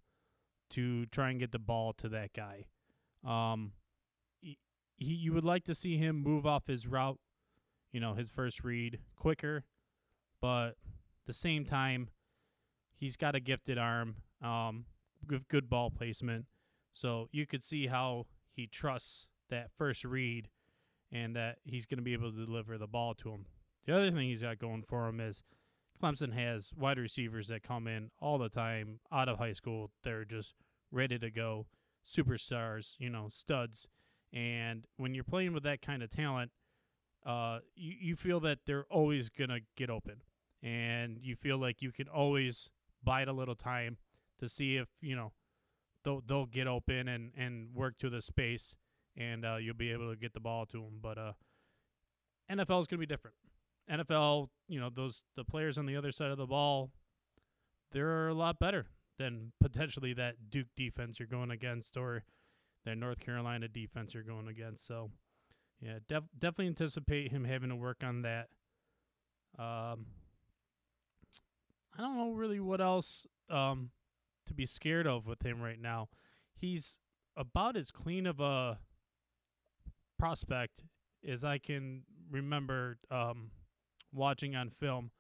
to 0.70 1.06
try 1.08 1.30
and 1.30 1.40
get 1.40 1.52
the 1.52 1.60
ball 1.60 1.94
to 1.94 2.10
that 2.10 2.34
guy. 2.34 2.66
Um, 3.26 3.72
he, 4.42 4.58
he 4.98 5.14
you 5.14 5.34
would 5.34 5.46
like 5.46 5.66
to 5.66 5.76
see 5.76 5.98
him 5.98 6.22
move 6.22 6.46
off 6.46 6.68
his 6.68 6.88
route, 6.88 7.20
you 7.92 8.00
know, 8.00 8.14
his 8.14 8.30
first 8.30 8.64
read 8.64 9.00
quicker, 9.16 9.64
but 10.42 10.68
at 10.68 10.76
the 11.26 11.34
same 11.34 11.66
time, 11.66 12.10
he's 12.96 13.16
got 13.16 13.36
a 13.36 13.40
gifted 13.40 13.78
arm, 13.78 14.16
um, 14.42 14.86
good 15.48 15.70
ball 15.70 15.90
placement. 15.90 16.46
So 16.94 17.30
you 17.32 17.46
could 17.46 17.64
see 17.64 17.88
how 17.88 18.26
he 18.52 18.68
trusts 18.68 19.28
that 19.50 19.70
first 19.78 20.04
read 20.04 20.50
and 21.12 21.36
that 21.36 21.58
he's 21.64 21.86
going 21.86 22.00
to 22.00 22.04
be 22.04 22.14
able 22.14 22.32
to 22.32 22.46
deliver 22.46 22.78
the 22.78 22.88
ball 22.88 23.14
to 23.16 23.30
him. 23.30 23.46
The 23.86 23.96
other 23.96 24.12
thing 24.12 24.30
he's 24.30 24.42
got 24.42 24.60
going 24.60 24.84
for 24.84 25.08
him 25.08 25.20
is 25.20 25.44
Clemson 26.02 26.34
has 26.34 26.72
wide 26.78 26.98
receivers 26.98 27.48
that 27.48 27.64
come 27.64 27.88
in 27.88 28.12
all 28.20 28.38
the 28.38 28.50
time 28.50 29.00
out 29.12 29.30
of 29.30 29.38
high 29.38 29.54
school. 29.54 29.92
They're 30.04 30.26
just 30.26 30.54
ready 30.92 31.18
to 31.20 31.32
go, 31.32 31.68
superstars, 32.06 32.96
you 33.00 33.10
know, 33.10 33.28
studs. 33.30 33.88
And 34.34 34.86
when 34.98 35.14
you're 35.14 35.24
playing 35.24 35.54
with 35.54 35.64
that 35.64 35.82
kind 35.82 36.04
of 36.04 36.12
talent, 36.12 36.52
uh, 37.26 37.60
you, 37.76 37.94
you 38.00 38.16
feel 38.16 38.40
that 38.42 38.60
they're 38.66 38.86
always 38.90 39.30
going 39.30 39.50
to 39.50 39.60
get 39.76 39.90
open. 39.90 40.22
And 40.62 41.20
you 41.22 41.36
feel 41.36 41.58
like 41.58 41.82
you 41.82 41.92
can 41.92 42.08
always 42.08 42.70
bide 43.04 43.28
a 43.28 43.34
little 43.34 43.56
time 43.56 43.98
to 44.40 44.50
see 44.50 44.78
if, 44.78 44.88
you 45.02 45.16
know, 45.16 45.32
they'll, 46.04 46.22
they'll 46.26 46.46
get 46.46 46.68
open 46.68 47.08
and, 47.08 47.32
and 47.38 47.74
work 47.74 47.98
to 48.00 48.10
the 48.10 48.22
space 48.22 48.76
and 49.18 49.46
uh, 49.46 49.56
you'll 49.56 49.74
be 49.74 49.92
able 49.92 50.12
to 50.12 50.16
get 50.16 50.34
the 50.34 50.40
ball 50.40 50.66
to 50.68 50.78
them. 50.78 51.00
But 51.02 51.18
uh, 51.18 51.34
NFL 52.52 52.82
is 52.82 52.88
going 52.88 52.98
to 52.98 52.98
be 52.98 53.06
different. 53.06 53.36
NFL, 53.92 54.50
you 54.68 54.80
know, 54.80 54.90
those 54.94 55.24
the 55.36 55.44
players 55.44 55.78
on 55.78 55.86
the 55.86 55.96
other 55.96 56.12
side 56.12 56.32
of 56.32 56.38
the 56.38 56.46
ball, 56.46 56.92
they're 57.92 58.28
a 58.28 58.34
lot 58.34 58.60
better 58.60 58.86
than 59.18 59.52
potentially 59.60 60.14
that 60.14 60.36
Duke 60.50 60.68
defense 60.76 61.20
you're 61.20 61.28
going 61.28 61.52
against 61.52 61.98
or 61.98 62.24
that 62.86 62.98
North 62.98 63.20
Carolina 63.20 63.68
defense 63.68 64.14
you're 64.14 64.24
going 64.24 64.48
against. 64.48 64.86
So, 64.86 65.10
yeah, 65.82 66.00
def- 66.08 66.30
definitely 66.38 66.68
anticipate 66.68 67.32
him 67.32 67.46
having 67.46 67.70
to 67.70 67.76
work 67.76 68.04
on 68.04 68.22
that. 68.22 68.50
Um, 69.58 70.06
I 71.98 72.02
don't 72.02 72.18
know 72.18 72.32
really 72.34 72.60
what 72.60 72.80
else 72.80 73.26
um, 73.50 73.90
to 74.48 74.54
be 74.54 74.66
scared 74.66 75.08
of 75.08 75.26
with 75.28 75.46
him 75.46 75.62
right 75.62 75.80
now. 75.80 76.10
He's 76.56 77.00
about 77.36 77.78
as 77.78 77.92
clean 77.92 78.26
of 78.26 78.40
a 78.40 78.80
prospect 80.18 80.82
as 81.28 81.44
I 81.44 81.58
can 81.58 82.04
remember 82.32 82.98
um, 83.12 83.52
watching 84.14 84.56
on 84.56 84.70
film 84.70 85.12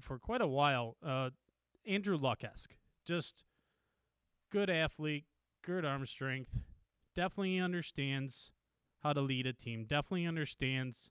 for 0.00 0.18
quite 0.18 0.40
a 0.40 0.46
while. 0.46 0.96
Uh, 1.04 1.30
Andrew 1.86 2.16
Luck 2.16 2.44
esque. 2.44 2.74
Just 3.04 3.44
good 4.50 4.70
athlete, 4.70 5.24
good 5.62 5.84
arm 5.84 6.06
strength. 6.06 6.50
Definitely 7.14 7.58
understands 7.58 8.52
how 9.02 9.12
to 9.12 9.20
lead 9.20 9.46
a 9.46 9.52
team. 9.52 9.84
Definitely 9.84 10.26
understands 10.26 11.10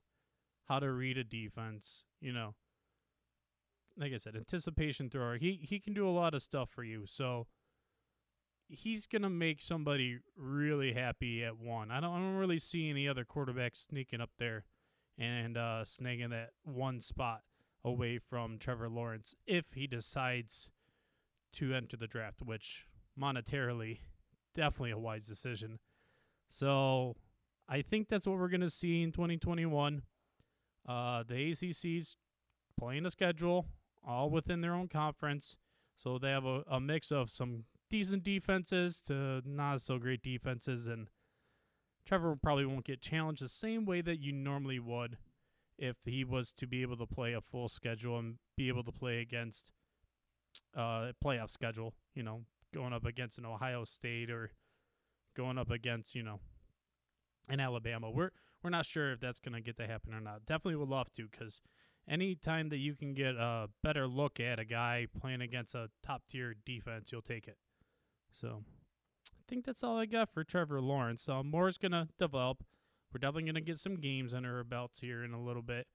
how 0.68 0.78
to 0.78 0.90
read 0.90 1.18
a 1.18 1.24
defense. 1.24 2.04
You 2.20 2.32
know, 2.32 2.54
like 3.98 4.12
I 4.12 4.18
said, 4.18 4.36
anticipation 4.36 5.10
thrower. 5.10 5.38
He 5.38 5.60
he 5.62 5.80
can 5.80 5.94
do 5.94 6.08
a 6.08 6.10
lot 6.10 6.34
of 6.34 6.42
stuff 6.42 6.70
for 6.70 6.84
you. 6.84 7.04
So 7.06 7.46
he's 8.68 9.06
gonna 9.06 9.30
make 9.30 9.60
somebody 9.60 10.18
really 10.36 10.92
happy 10.92 11.44
at 11.44 11.58
one. 11.58 11.90
I 11.90 12.00
don't 12.00 12.12
I 12.12 12.18
don't 12.18 12.36
really 12.36 12.58
see 12.58 12.88
any 12.88 13.08
other 13.08 13.24
quarterbacks 13.24 13.88
sneaking 13.88 14.20
up 14.20 14.30
there 14.38 14.64
and 15.18 15.56
uh, 15.56 15.84
snagging 15.84 16.30
that 16.30 16.50
one 16.64 17.00
spot 17.00 17.42
away 17.84 18.18
from 18.18 18.58
Trevor 18.58 18.88
Lawrence 18.88 19.34
if 19.46 19.66
he 19.74 19.86
decides 19.86 20.70
to 21.54 21.74
enter 21.74 21.96
the 21.96 22.06
draft, 22.06 22.40
which 22.42 22.86
monetarily 23.20 23.98
definitely 24.54 24.92
a 24.92 24.98
wise 24.98 25.26
decision. 25.26 25.78
So 26.48 27.16
I 27.68 27.82
think 27.82 28.08
that's 28.08 28.26
what 28.26 28.38
we're 28.38 28.48
gonna 28.48 28.70
see 28.70 29.02
in 29.02 29.12
2021. 29.12 30.02
Uh, 30.88 31.22
the 31.22 31.50
ACC's 31.50 32.16
playing 32.78 33.06
a 33.06 33.10
schedule 33.10 33.66
all 34.06 34.30
within 34.30 34.60
their 34.60 34.74
own 34.74 34.88
conference, 34.88 35.56
so 35.96 36.18
they 36.18 36.30
have 36.30 36.44
a, 36.44 36.62
a 36.68 36.80
mix 36.80 37.10
of 37.10 37.30
some 37.30 37.64
decent 37.90 38.24
defenses 38.24 39.00
to 39.02 39.42
not 39.44 39.80
so 39.80 39.98
great 39.98 40.22
defenses, 40.22 40.86
and 40.86 41.08
Trevor 42.04 42.36
probably 42.36 42.66
won't 42.66 42.84
get 42.84 43.00
challenged 43.00 43.42
the 43.42 43.48
same 43.48 43.84
way 43.84 44.00
that 44.00 44.20
you 44.20 44.32
normally 44.32 44.78
would 44.78 45.18
if 45.78 45.96
he 46.04 46.24
was 46.24 46.52
to 46.52 46.66
be 46.66 46.82
able 46.82 46.96
to 46.96 47.06
play 47.06 47.32
a 47.32 47.40
full 47.40 47.68
schedule 47.68 48.18
and 48.18 48.36
be 48.56 48.68
able 48.68 48.84
to 48.84 48.92
play 48.92 49.20
against 49.20 49.72
uh 50.76 51.12
playoff 51.24 51.50
schedule, 51.50 51.94
you 52.14 52.22
know, 52.22 52.42
going 52.74 52.92
up 52.92 53.04
against 53.04 53.38
an 53.38 53.46
Ohio 53.46 53.84
State 53.84 54.30
or 54.30 54.50
going 55.36 55.58
up 55.58 55.70
against, 55.70 56.14
you 56.14 56.22
know, 56.22 56.40
an 57.48 57.60
Alabama. 57.60 58.10
We're 58.10 58.30
we're 58.62 58.70
not 58.70 58.86
sure 58.86 59.12
if 59.12 59.20
that's 59.20 59.40
going 59.40 59.54
to 59.54 59.60
get 59.60 59.76
to 59.78 59.86
happen 59.86 60.14
or 60.14 60.20
not. 60.20 60.46
Definitely 60.46 60.76
would 60.76 60.88
love 60.88 61.12
to 61.14 61.28
cuz 61.28 61.60
anytime 62.08 62.68
that 62.70 62.78
you 62.78 62.94
can 62.94 63.14
get 63.14 63.36
a 63.36 63.68
better 63.82 64.06
look 64.06 64.40
at 64.40 64.58
a 64.58 64.64
guy 64.64 65.06
playing 65.20 65.40
against 65.40 65.74
a 65.74 65.88
top 66.04 66.22
tier 66.30 66.54
defense, 66.64 67.12
you'll 67.12 67.22
take 67.22 67.46
it. 67.46 67.56
So 68.40 68.62
I 69.30 69.42
think 69.48 69.64
that's 69.64 69.84
all 69.84 69.98
I 69.98 70.06
got 70.06 70.32
for 70.32 70.44
Trevor 70.44 70.80
Lawrence. 70.80 71.22
So 71.22 71.42
more's 71.42 71.78
gonna 71.78 72.08
develop. 72.18 72.64
We're 73.12 73.18
definitely 73.18 73.44
gonna 73.44 73.60
get 73.60 73.78
some 73.78 73.96
games 73.96 74.32
under 74.32 74.56
our 74.56 74.64
belts 74.64 75.00
here 75.00 75.22
in 75.22 75.32
a 75.32 75.42
little 75.42 75.62
bit. 75.62 75.86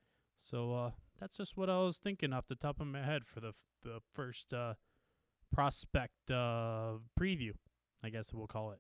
So 0.44 0.74
uh, 0.74 0.92
that's 1.20 1.38
just 1.38 1.58
what 1.58 1.70
I 1.70 1.80
was 1.80 1.98
thinking 1.98 2.34
off 2.34 2.48
the 2.48 2.56
top 2.56 2.80
of 2.80 2.88
my 2.88 3.04
head 3.04 3.24
for 3.26 3.40
the 3.40 3.54
the 3.84 4.00
first 4.14 4.54
uh, 4.54 4.74
prospect 5.52 6.30
uh, 6.30 6.94
preview, 7.20 7.54
I 8.04 8.10
guess 8.10 8.34
we'll 8.34 8.48
call 8.48 8.72
it. 8.72 8.80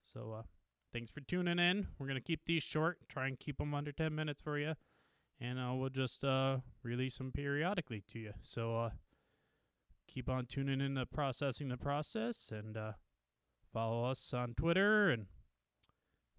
So 0.00 0.32
uh, 0.38 0.42
thanks 0.92 1.10
for 1.10 1.20
tuning 1.20 1.58
in. 1.58 1.88
We're 1.98 2.06
gonna 2.06 2.20
keep 2.20 2.40
these 2.46 2.62
short, 2.62 2.98
try 3.08 3.28
and 3.28 3.38
keep 3.38 3.58
them 3.58 3.74
under 3.74 3.92
ten 3.92 4.14
minutes 4.14 4.40
for 4.40 4.58
you, 4.58 4.74
and 5.40 5.58
uh, 5.58 5.72
we'll 5.74 5.88
just 5.88 6.24
uh, 6.24 6.58
release 6.82 7.18
them 7.18 7.32
periodically 7.32 8.02
to 8.12 8.18
you. 8.18 8.32
So 8.42 8.76
uh, 8.76 8.90
keep 10.06 10.28
on 10.28 10.46
tuning 10.46 10.80
in 10.80 10.96
to 10.96 11.06
processing 11.06 11.68
the 11.68 11.76
process, 11.76 12.50
and 12.52 12.76
uh, 12.76 12.92
follow 13.72 14.04
us 14.04 14.34
on 14.34 14.54
Twitter 14.54 15.10
and 15.10 15.26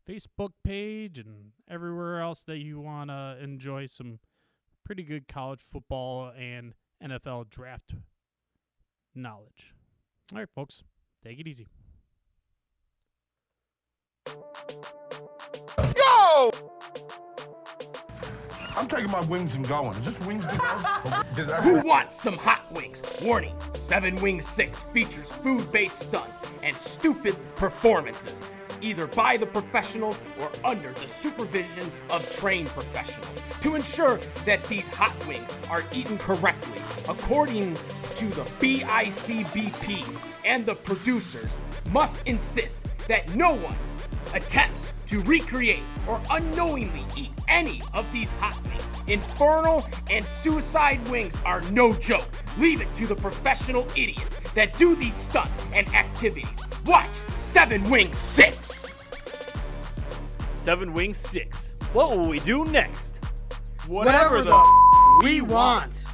Facebook 0.07 0.51
page 0.63 1.19
and 1.19 1.51
everywhere 1.69 2.21
else 2.21 2.43
that 2.43 2.57
you 2.57 2.79
wanna 2.79 3.37
enjoy 3.41 3.85
some 3.85 4.19
pretty 4.83 5.03
good 5.03 5.27
college 5.27 5.61
football 5.61 6.31
and 6.37 6.73
NFL 7.03 7.49
draft 7.49 7.95
knowledge. 9.15 9.73
All 10.31 10.39
right, 10.39 10.49
folks, 10.53 10.83
take 11.23 11.39
it 11.39 11.47
easy. 11.47 11.67
Go! 15.95 16.51
I'm 18.75 18.87
taking 18.87 19.11
my 19.11 19.21
wings 19.25 19.55
and 19.55 19.67
going. 19.67 19.97
Is 19.97 20.05
this 20.05 20.19
wings 20.21 20.47
to 20.47 20.57
go? 20.57 20.65
Who 21.61 21.81
wants 21.81 22.21
some 22.21 22.33
hot 22.33 22.71
wings? 22.71 23.01
Warning 23.23 23.55
Seven 23.73 24.15
Wings 24.17 24.47
6 24.47 24.83
features 24.85 25.31
food 25.31 25.71
based 25.71 25.99
stunts 25.99 26.39
and 26.63 26.75
stupid 26.75 27.35
performances, 27.55 28.41
either 28.81 29.07
by 29.07 29.37
the 29.37 29.45
professionals 29.45 30.19
or 30.39 30.49
under 30.63 30.93
the 30.93 31.07
supervision 31.07 31.91
of 32.09 32.29
trained 32.33 32.69
professionals, 32.69 33.41
to 33.61 33.75
ensure 33.75 34.19
that 34.45 34.63
these 34.65 34.87
hot 34.87 35.15
wings 35.27 35.55
are 35.69 35.83
eaten 35.93 36.17
correctly 36.17 36.81
according 37.09 37.75
to 38.15 38.25
the 38.27 38.43
BICBP 38.59 40.17
and 40.45 40.65
the 40.65 40.75
producers 40.75 41.55
must 41.91 42.25
insist 42.27 42.87
that 43.07 43.33
no 43.35 43.55
one 43.55 43.75
attempts 44.33 44.93
to 45.07 45.19
recreate 45.21 45.83
or 46.07 46.21
unknowingly 46.31 47.05
eat 47.17 47.31
any 47.47 47.81
of 47.93 48.09
these 48.13 48.31
hot 48.31 48.59
wings. 48.67 48.91
Infernal 49.07 49.85
and 50.09 50.23
suicide 50.23 51.05
wings 51.09 51.35
are 51.45 51.61
no 51.71 51.93
joke. 51.93 52.27
Leave 52.57 52.81
it 52.81 52.93
to 52.95 53.07
the 53.07 53.15
professional 53.15 53.85
idiots 53.95 54.39
that 54.55 54.77
do 54.77 54.95
these 54.95 55.13
stunts 55.13 55.65
and 55.73 55.87
activities. 55.93 56.59
Watch 56.85 57.09
Seven 57.37 57.87
Wings 57.89 58.17
6. 58.17 58.97
Seven 60.53 60.93
Wings 60.93 61.17
6. 61.17 61.79
What 61.93 62.17
will 62.17 62.27
we 62.27 62.39
do 62.39 62.65
next? 62.65 63.19
Whatever 63.87 64.41
the 64.43 64.55
f- 64.55 65.23
we 65.23 65.41
want. 65.41 66.05